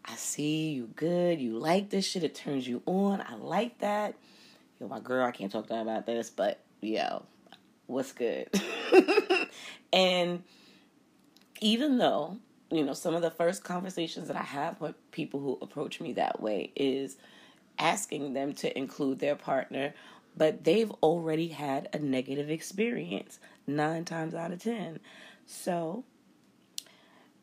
I 0.06 0.16
see 0.16 0.70
you 0.70 0.90
good. 0.96 1.40
You 1.40 1.58
like 1.58 1.90
this 1.90 2.06
shit. 2.06 2.24
It 2.24 2.36
turns 2.36 2.68
you 2.68 2.82
on. 2.86 3.22
I 3.22 3.36
like 3.36 3.80
that. 3.80 4.16
Yo, 4.80 4.88
my 4.88 5.00
girl, 5.00 5.26
I 5.26 5.32
can't 5.32 5.52
talk 5.52 5.68
to 5.68 5.76
her 5.76 5.82
about 5.82 6.06
this, 6.06 6.30
but 6.30 6.60
yo, 6.82 7.24
what's 7.88 8.12
good? 8.12 8.50
and 9.94 10.44
even 11.62 11.98
though, 11.98 12.38
you 12.72 12.84
know, 12.84 12.94
some 12.94 13.14
of 13.14 13.22
the 13.22 13.32
first 13.32 13.64
conversations 13.64 14.28
that 14.28 14.38
I 14.38 14.44
have 14.44 14.82
with 14.82 14.96
people 15.12 15.40
who 15.40 15.60
approach 15.62 16.02
me 16.02 16.14
that 16.14 16.42
way 16.42 16.72
is 16.76 17.18
asking 17.78 18.34
them 18.34 18.54
to 18.54 18.76
include 18.78 19.20
their 19.20 19.36
partner, 19.36 19.94
but 20.36 20.64
they've 20.64 20.92
already 21.04 21.50
had 21.50 21.90
a 21.94 22.00
negative 22.00 22.50
experience 22.50 23.40
nine 23.68 24.06
times 24.06 24.34
out 24.34 24.52
of 24.52 24.64
ten. 24.64 25.00
So 25.46 26.04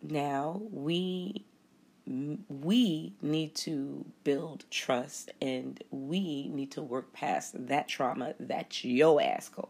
now 0.03 0.61
we 0.71 1.45
we 2.09 3.13
need 3.21 3.55
to 3.55 4.05
build 4.25 4.65
trust 4.71 5.31
and 5.43 5.83
we 5.91 6.49
need 6.49 6.71
to 6.73 6.83
work 6.83 7.13
past 7.13 7.67
that 7.67 7.87
trauma 7.87 8.35
that 8.41 8.83
your 8.83 9.21
ass 9.21 9.49
caused. 9.51 9.69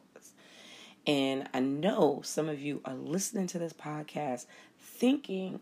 And 1.06 1.48
I 1.52 1.60
know 1.60 2.20
some 2.22 2.48
of 2.48 2.60
you 2.60 2.80
are 2.84 2.94
listening 2.94 3.48
to 3.48 3.58
this 3.58 3.72
podcast 3.72 4.46
thinking, 4.78 5.60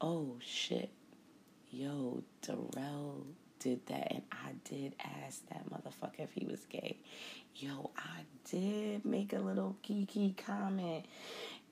oh 0.00 0.36
shit, 0.40 0.90
yo, 1.70 2.22
Darrell 2.42 3.26
did 3.60 3.86
that 3.86 4.10
and 4.10 4.22
I 4.32 4.52
did 4.64 4.96
ask 5.24 5.46
that 5.50 5.68
motherfucker 5.70 6.20
if 6.20 6.32
he 6.32 6.46
was 6.46 6.64
gay. 6.64 6.96
Yo, 7.54 7.90
I 7.96 8.22
did 8.50 9.04
make 9.04 9.32
a 9.32 9.38
little 9.38 9.76
geeky 9.86 10.36
comment. 10.36 11.04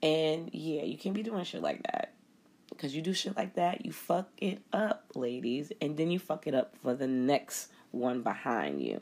And 0.01 0.49
yeah, 0.53 0.83
you 0.83 0.97
can't 0.97 1.15
be 1.15 1.23
doing 1.23 1.43
shit 1.43 1.61
like 1.61 1.83
that. 1.83 2.13
Because 2.69 2.95
you 2.95 3.01
do 3.01 3.13
shit 3.13 3.35
like 3.35 3.55
that, 3.55 3.85
you 3.85 3.91
fuck 3.91 4.29
it 4.37 4.61
up, 4.71 5.05
ladies, 5.15 5.71
and 5.81 5.97
then 5.97 6.11
you 6.11 6.19
fuck 6.19 6.47
it 6.47 6.53
up 6.53 6.75
for 6.81 6.93
the 6.93 7.07
next 7.07 7.71
one 7.91 8.21
behind 8.21 8.81
you. 8.81 8.99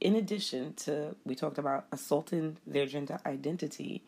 In 0.00 0.16
addition 0.16 0.74
to, 0.74 1.14
we 1.24 1.34
talked 1.34 1.58
about 1.58 1.86
assaulting 1.92 2.56
their 2.66 2.86
gender 2.86 3.20
identity, 3.24 4.02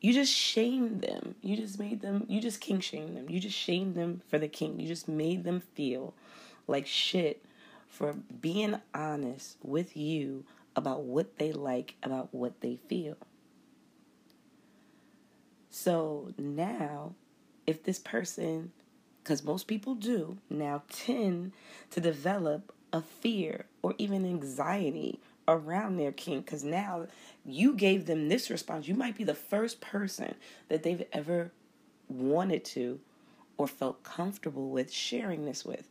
you 0.00 0.12
just 0.12 0.32
shamed 0.32 1.02
them. 1.02 1.34
You 1.42 1.56
just 1.56 1.78
made 1.78 2.00
them, 2.00 2.24
you 2.28 2.40
just 2.40 2.60
kink 2.60 2.84
shamed 2.84 3.16
them. 3.16 3.28
You 3.28 3.40
just 3.40 3.56
shamed 3.56 3.96
them 3.96 4.22
for 4.28 4.38
the 4.38 4.48
kink. 4.48 4.80
You 4.80 4.86
just 4.86 5.08
made 5.08 5.44
them 5.44 5.60
feel 5.60 6.14
like 6.68 6.86
shit 6.86 7.44
for 7.88 8.12
being 8.12 8.80
honest 8.94 9.56
with 9.62 9.96
you 9.96 10.44
about 10.76 11.02
what 11.02 11.38
they 11.38 11.52
like, 11.52 11.96
about 12.02 12.32
what 12.32 12.60
they 12.60 12.76
feel. 12.88 13.16
So 15.70 16.32
now 16.38 17.14
if 17.68 17.82
this 17.84 17.98
person, 17.98 18.72
because 19.22 19.44
most 19.44 19.66
people 19.66 19.94
do 19.94 20.38
now 20.48 20.82
tend 20.90 21.52
to 21.90 22.00
develop 22.00 22.72
a 22.94 23.02
fear 23.02 23.66
or 23.82 23.94
even 23.98 24.24
anxiety 24.24 25.20
around 25.46 25.98
their 25.98 26.10
kink, 26.10 26.46
because 26.46 26.64
now 26.64 27.06
you 27.44 27.74
gave 27.74 28.06
them 28.06 28.30
this 28.30 28.48
response. 28.48 28.88
You 28.88 28.94
might 28.94 29.18
be 29.18 29.24
the 29.24 29.34
first 29.34 29.82
person 29.82 30.34
that 30.68 30.82
they've 30.82 31.04
ever 31.12 31.52
wanted 32.08 32.64
to 32.64 33.00
or 33.58 33.68
felt 33.68 34.02
comfortable 34.02 34.70
with 34.70 34.90
sharing 34.90 35.44
this 35.44 35.62
with. 35.62 35.86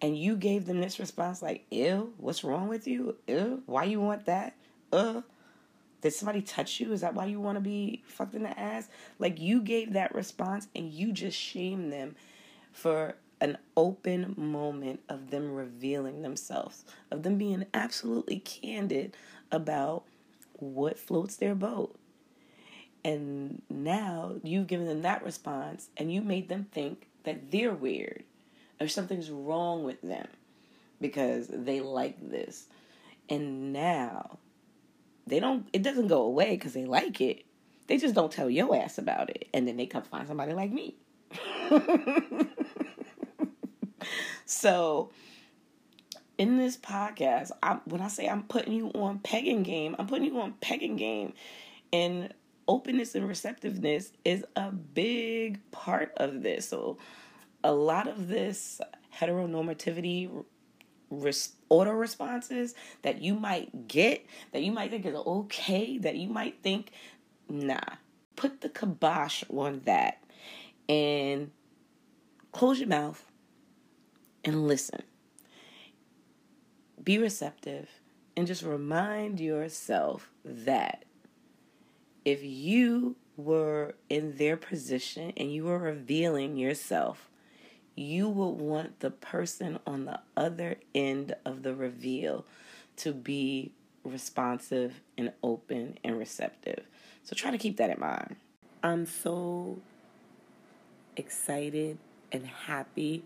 And 0.00 0.18
you 0.18 0.34
gave 0.34 0.66
them 0.66 0.80
this 0.80 0.98
response 0.98 1.40
like, 1.40 1.64
ew, 1.70 2.14
what's 2.16 2.42
wrong 2.42 2.66
with 2.66 2.88
you? 2.88 3.14
Ew, 3.28 3.62
why 3.66 3.84
you 3.84 4.00
want 4.00 4.26
that? 4.26 4.56
Uh, 4.92 5.22
did 6.02 6.12
somebody 6.12 6.42
touch 6.42 6.80
you? 6.80 6.92
Is 6.92 7.00
that 7.00 7.14
why 7.14 7.26
you 7.26 7.40
want 7.40 7.56
to 7.56 7.60
be 7.60 8.02
fucked 8.06 8.34
in 8.34 8.42
the 8.42 8.58
ass? 8.58 8.88
Like 9.18 9.40
you 9.40 9.62
gave 9.62 9.92
that 9.92 10.14
response 10.14 10.66
and 10.74 10.92
you 10.92 11.12
just 11.12 11.38
shamed 11.38 11.92
them 11.92 12.16
for 12.72 13.14
an 13.40 13.56
open 13.76 14.34
moment 14.36 15.00
of 15.08 15.30
them 15.30 15.54
revealing 15.54 16.22
themselves, 16.22 16.84
of 17.10 17.22
them 17.22 17.38
being 17.38 17.66
absolutely 17.72 18.40
candid 18.40 19.16
about 19.50 20.04
what 20.54 20.98
floats 20.98 21.36
their 21.36 21.54
boat. 21.54 21.96
And 23.04 23.62
now 23.68 24.34
you've 24.42 24.68
given 24.68 24.86
them 24.86 25.02
that 25.02 25.24
response 25.24 25.88
and 25.96 26.12
you 26.12 26.20
made 26.20 26.48
them 26.48 26.66
think 26.70 27.08
that 27.24 27.50
they're 27.50 27.74
weird 27.74 28.24
or 28.80 28.88
something's 28.88 29.30
wrong 29.30 29.84
with 29.84 30.02
them 30.02 30.28
because 31.00 31.48
they 31.48 31.80
like 31.80 32.30
this. 32.30 32.66
And 33.28 33.72
now 33.72 34.38
they 35.26 35.40
don't 35.40 35.68
it 35.72 35.82
doesn't 35.82 36.08
go 36.08 36.22
away 36.22 36.56
because 36.56 36.72
they 36.74 36.84
like 36.84 37.20
it. 37.20 37.44
They 37.86 37.98
just 37.98 38.14
don't 38.14 38.32
tell 38.32 38.48
your 38.48 38.76
ass 38.76 38.98
about 38.98 39.30
it. 39.30 39.48
And 39.52 39.66
then 39.66 39.76
they 39.76 39.86
come 39.86 40.02
find 40.02 40.26
somebody 40.26 40.52
like 40.52 40.72
me. 40.72 40.96
So 44.52 45.10
in 46.38 46.58
this 46.58 46.76
podcast 46.76 47.50
I, 47.62 47.78
when 47.84 48.00
i 48.00 48.08
say 48.08 48.26
i'm 48.26 48.42
putting 48.44 48.72
you 48.72 48.90
on 48.94 49.18
pegging 49.18 49.62
game 49.62 49.94
i'm 49.98 50.06
putting 50.06 50.24
you 50.24 50.40
on 50.40 50.52
pegging 50.60 50.96
game. 50.96 51.32
And 51.92 52.32
openness 52.68 53.14
and 53.14 53.26
receptiveness 53.26 54.12
is 54.24 54.44
a 54.56 54.70
big 54.70 55.60
part 55.72 56.12
of 56.16 56.42
this. 56.42 56.68
So 56.68 56.98
a 57.64 57.72
lot 57.72 58.08
of 58.08 58.28
this 58.28 58.80
heteronormativity 59.14 60.44
res- 61.12 61.54
auto 61.68 61.90
responses 61.90 62.74
that 63.02 63.20
you 63.20 63.34
might 63.34 63.88
get, 63.88 64.26
that 64.52 64.62
you 64.62 64.72
might 64.72 64.90
think 64.90 65.06
is 65.06 65.14
okay, 65.14 65.98
that 65.98 66.16
you 66.16 66.28
might 66.28 66.62
think, 66.62 66.90
nah, 67.48 67.78
put 68.36 68.60
the 68.60 68.68
kibosh 68.68 69.44
on 69.48 69.82
that 69.84 70.22
and 70.88 71.50
close 72.52 72.78
your 72.78 72.88
mouth 72.88 73.24
and 74.44 74.66
listen. 74.66 75.02
Be 77.02 77.18
receptive 77.18 77.88
and 78.36 78.46
just 78.46 78.62
remind 78.62 79.40
yourself 79.40 80.30
that 80.44 81.04
if 82.24 82.42
you 82.42 83.16
were 83.36 83.94
in 84.08 84.36
their 84.36 84.56
position 84.56 85.32
and 85.36 85.52
you 85.52 85.64
were 85.64 85.78
revealing 85.78 86.56
yourself 86.56 87.28
you 87.94 88.28
will 88.28 88.54
want 88.54 89.00
the 89.00 89.10
person 89.10 89.78
on 89.86 90.04
the 90.04 90.20
other 90.36 90.76
end 90.94 91.34
of 91.44 91.62
the 91.62 91.74
reveal 91.74 92.44
to 92.96 93.12
be 93.12 93.72
responsive 94.04 95.00
and 95.16 95.32
open 95.42 95.98
and 96.02 96.18
receptive. 96.18 96.84
So 97.24 97.34
try 97.36 97.50
to 97.50 97.58
keep 97.58 97.76
that 97.76 97.90
in 97.90 98.00
mind. 98.00 98.36
I'm 98.82 99.06
so 99.06 99.78
excited 101.16 101.98
and 102.32 102.46
happy 102.46 103.22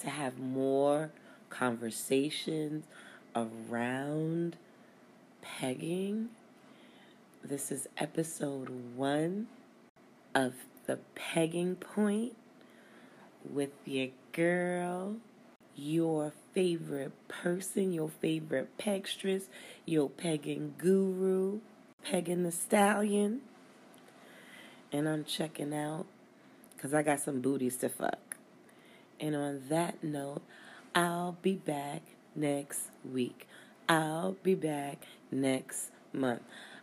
to 0.00 0.10
have 0.10 0.38
more 0.38 1.10
conversations 1.48 2.84
around 3.34 4.56
pegging. 5.42 6.28
This 7.42 7.72
is 7.72 7.88
episode 7.96 8.68
one 8.94 9.48
of 10.34 10.54
the 10.86 10.98
pegging 11.14 11.76
point 11.76 12.36
with 13.48 13.70
your 13.84 14.08
girl, 14.32 15.16
your 15.74 16.32
favorite 16.54 17.12
person, 17.28 17.92
your 17.92 18.08
favorite 18.08 18.76
pegstress, 18.78 19.44
your 19.86 20.08
pegging 20.08 20.74
guru, 20.78 21.60
pegging 22.04 22.42
the 22.42 22.52
stallion. 22.52 23.40
And 24.92 25.08
I'm 25.08 25.24
checking 25.24 25.72
out 25.72 26.06
because 26.74 26.94
I 26.94 27.02
got 27.02 27.20
some 27.20 27.40
booties 27.40 27.76
to 27.78 27.88
fuck. 27.88 28.36
And 29.20 29.36
on 29.36 29.62
that 29.68 30.02
note, 30.02 30.42
I'll 30.94 31.36
be 31.42 31.54
back 31.54 32.02
next 32.34 32.80
week. 33.10 33.46
I'll 33.88 34.32
be 34.42 34.54
back 34.54 34.98
next 35.30 35.90
month. 36.12 36.42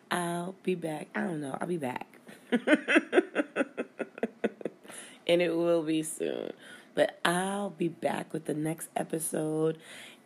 I'll 0.10 0.56
be 0.64 0.76
back. 0.76 1.08
I 1.16 1.22
don't 1.22 1.42
know. 1.42 1.58
I'll 1.60 1.68
be 1.68 1.78
back. 1.78 2.08
and 5.28 5.42
it 5.42 5.56
will 5.56 5.84
be 5.84 6.04
soon. 6.04 6.54
But 6.96 7.20
I'll 7.24 7.70
be 7.70 7.90
back 7.90 8.34
with 8.34 8.46
the 8.46 8.56
next 8.56 8.90
episode 8.96 9.78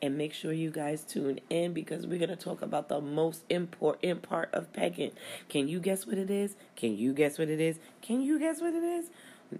and 0.01 0.17
make 0.17 0.33
sure 0.33 0.53
you 0.53 0.71
guys 0.71 1.03
tune 1.03 1.39
in 1.49 1.73
because 1.73 2.07
we're 2.07 2.17
going 2.17 2.29
to 2.29 2.35
talk 2.35 2.61
about 2.61 2.87
the 2.87 3.01
most 3.01 3.43
important 3.49 4.21
part 4.21 4.49
of 4.53 4.71
pegging. 4.73 5.11
Can 5.49 5.67
you 5.67 5.79
guess 5.79 6.07
what 6.07 6.17
it 6.17 6.29
is? 6.29 6.55
Can 6.75 6.97
you 6.97 7.13
guess 7.13 7.37
what 7.37 7.49
it 7.49 7.59
is? 7.59 7.77
Can 8.01 8.21
you 8.21 8.39
guess 8.39 8.61
what 8.61 8.73
it 8.73 8.83
is? 8.83 9.09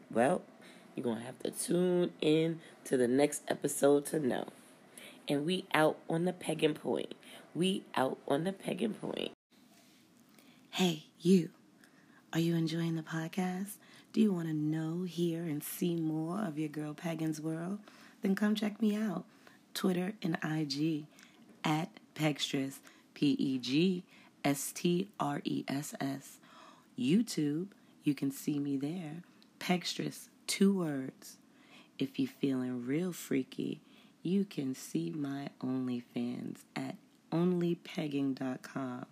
Well, 0.09 0.41
you're 0.95 1.03
going 1.03 1.17
to 1.17 1.23
have 1.23 1.39
to 1.39 1.51
tune 1.51 2.11
in 2.21 2.59
to 2.85 2.97
the 2.97 3.07
next 3.07 3.43
episode 3.47 4.05
to 4.07 4.19
know. 4.19 4.47
And 5.27 5.45
we 5.45 5.65
out 5.73 5.97
on 6.09 6.25
the 6.25 6.33
pegging 6.33 6.73
point. 6.73 7.13
We 7.53 7.83
out 7.95 8.17
on 8.27 8.45
the 8.45 8.53
pegging 8.53 8.93
point. 8.93 9.31
Hey, 10.71 11.03
you. 11.19 11.49
Are 12.33 12.39
you 12.39 12.55
enjoying 12.55 12.95
the 12.95 13.01
podcast? 13.01 13.73
Do 14.13 14.21
you 14.21 14.31
want 14.31 14.47
to 14.47 14.53
know, 14.53 15.03
hear, 15.03 15.43
and 15.43 15.61
see 15.61 15.95
more 15.95 16.39
of 16.39 16.57
your 16.57 16.69
girl 16.69 16.93
Pagan's 16.93 17.41
World? 17.41 17.79
Then 18.21 18.35
come 18.35 18.55
check 18.55 18.81
me 18.81 18.95
out. 18.95 19.25
Twitter 19.73 20.13
and 20.21 20.37
IG 20.41 21.05
at 21.65 21.89
Pegstress, 22.15 22.79
P 23.13 23.31
E 23.37 23.57
G 23.57 24.03
S 24.45 24.71
T 24.71 25.09
R 25.19 25.41
E 25.43 25.65
S 25.67 25.93
S. 25.99 26.37
YouTube, 26.97 27.67
you 28.05 28.13
can 28.13 28.31
see 28.31 28.59
me 28.59 28.77
there. 28.77 29.23
Pegstress, 29.59 30.29
two 30.47 30.73
words. 30.77 31.35
If 31.99 32.17
you're 32.17 32.29
feeling 32.29 32.85
real 32.85 33.11
freaky, 33.11 33.81
you 34.23 34.45
can 34.45 34.73
see 34.73 35.09
my 35.09 35.49
OnlyFans 35.61 36.59
at 36.77 36.95
onlypegging.com 37.31 39.05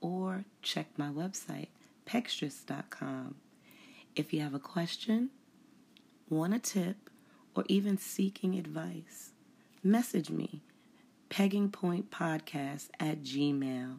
or 0.00 0.44
check 0.60 0.86
my 0.96 1.08
website, 1.08 1.68
pegstress.com. 2.06 3.36
If 4.16 4.32
you 4.32 4.40
have 4.40 4.54
a 4.54 4.58
question, 4.58 5.30
want 6.28 6.54
a 6.54 6.58
tip, 6.58 7.10
or 7.54 7.64
even 7.68 7.98
seeking 7.98 8.54
advice, 8.56 9.32
message 9.82 10.30
me, 10.30 10.62
peggingpointpodcast 11.30 12.88
at 13.00 13.22
gmail. 13.22 13.98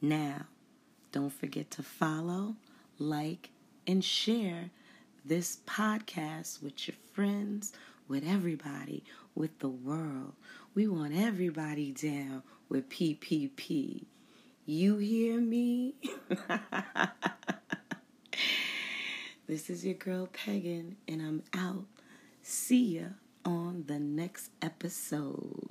Now, 0.00 0.46
don't 1.12 1.32
forget 1.32 1.70
to 1.72 1.82
follow, 1.82 2.56
like, 2.98 3.50
and 3.86 4.04
share 4.04 4.70
this 5.24 5.58
podcast 5.66 6.62
with 6.62 6.86
your 6.86 6.96
friends, 7.12 7.72
with 8.08 8.26
everybody, 8.26 9.04
with 9.34 9.58
the 9.58 9.68
world. 9.68 10.32
We 10.74 10.86
want 10.88 11.14
everybody 11.14 11.92
down 11.92 12.42
with 12.68 12.88
PPP. 12.88 14.04
You 14.70 14.98
hear 14.98 15.40
me? 15.40 15.94
this 19.48 19.70
is 19.70 19.82
your 19.82 19.94
girl 19.94 20.28
Peggin, 20.30 20.96
and 21.08 21.22
I'm 21.22 21.42
out. 21.56 21.86
See 22.42 22.98
ya 22.98 23.06
on 23.46 23.84
the 23.86 23.98
next 23.98 24.50
episode. 24.60 25.70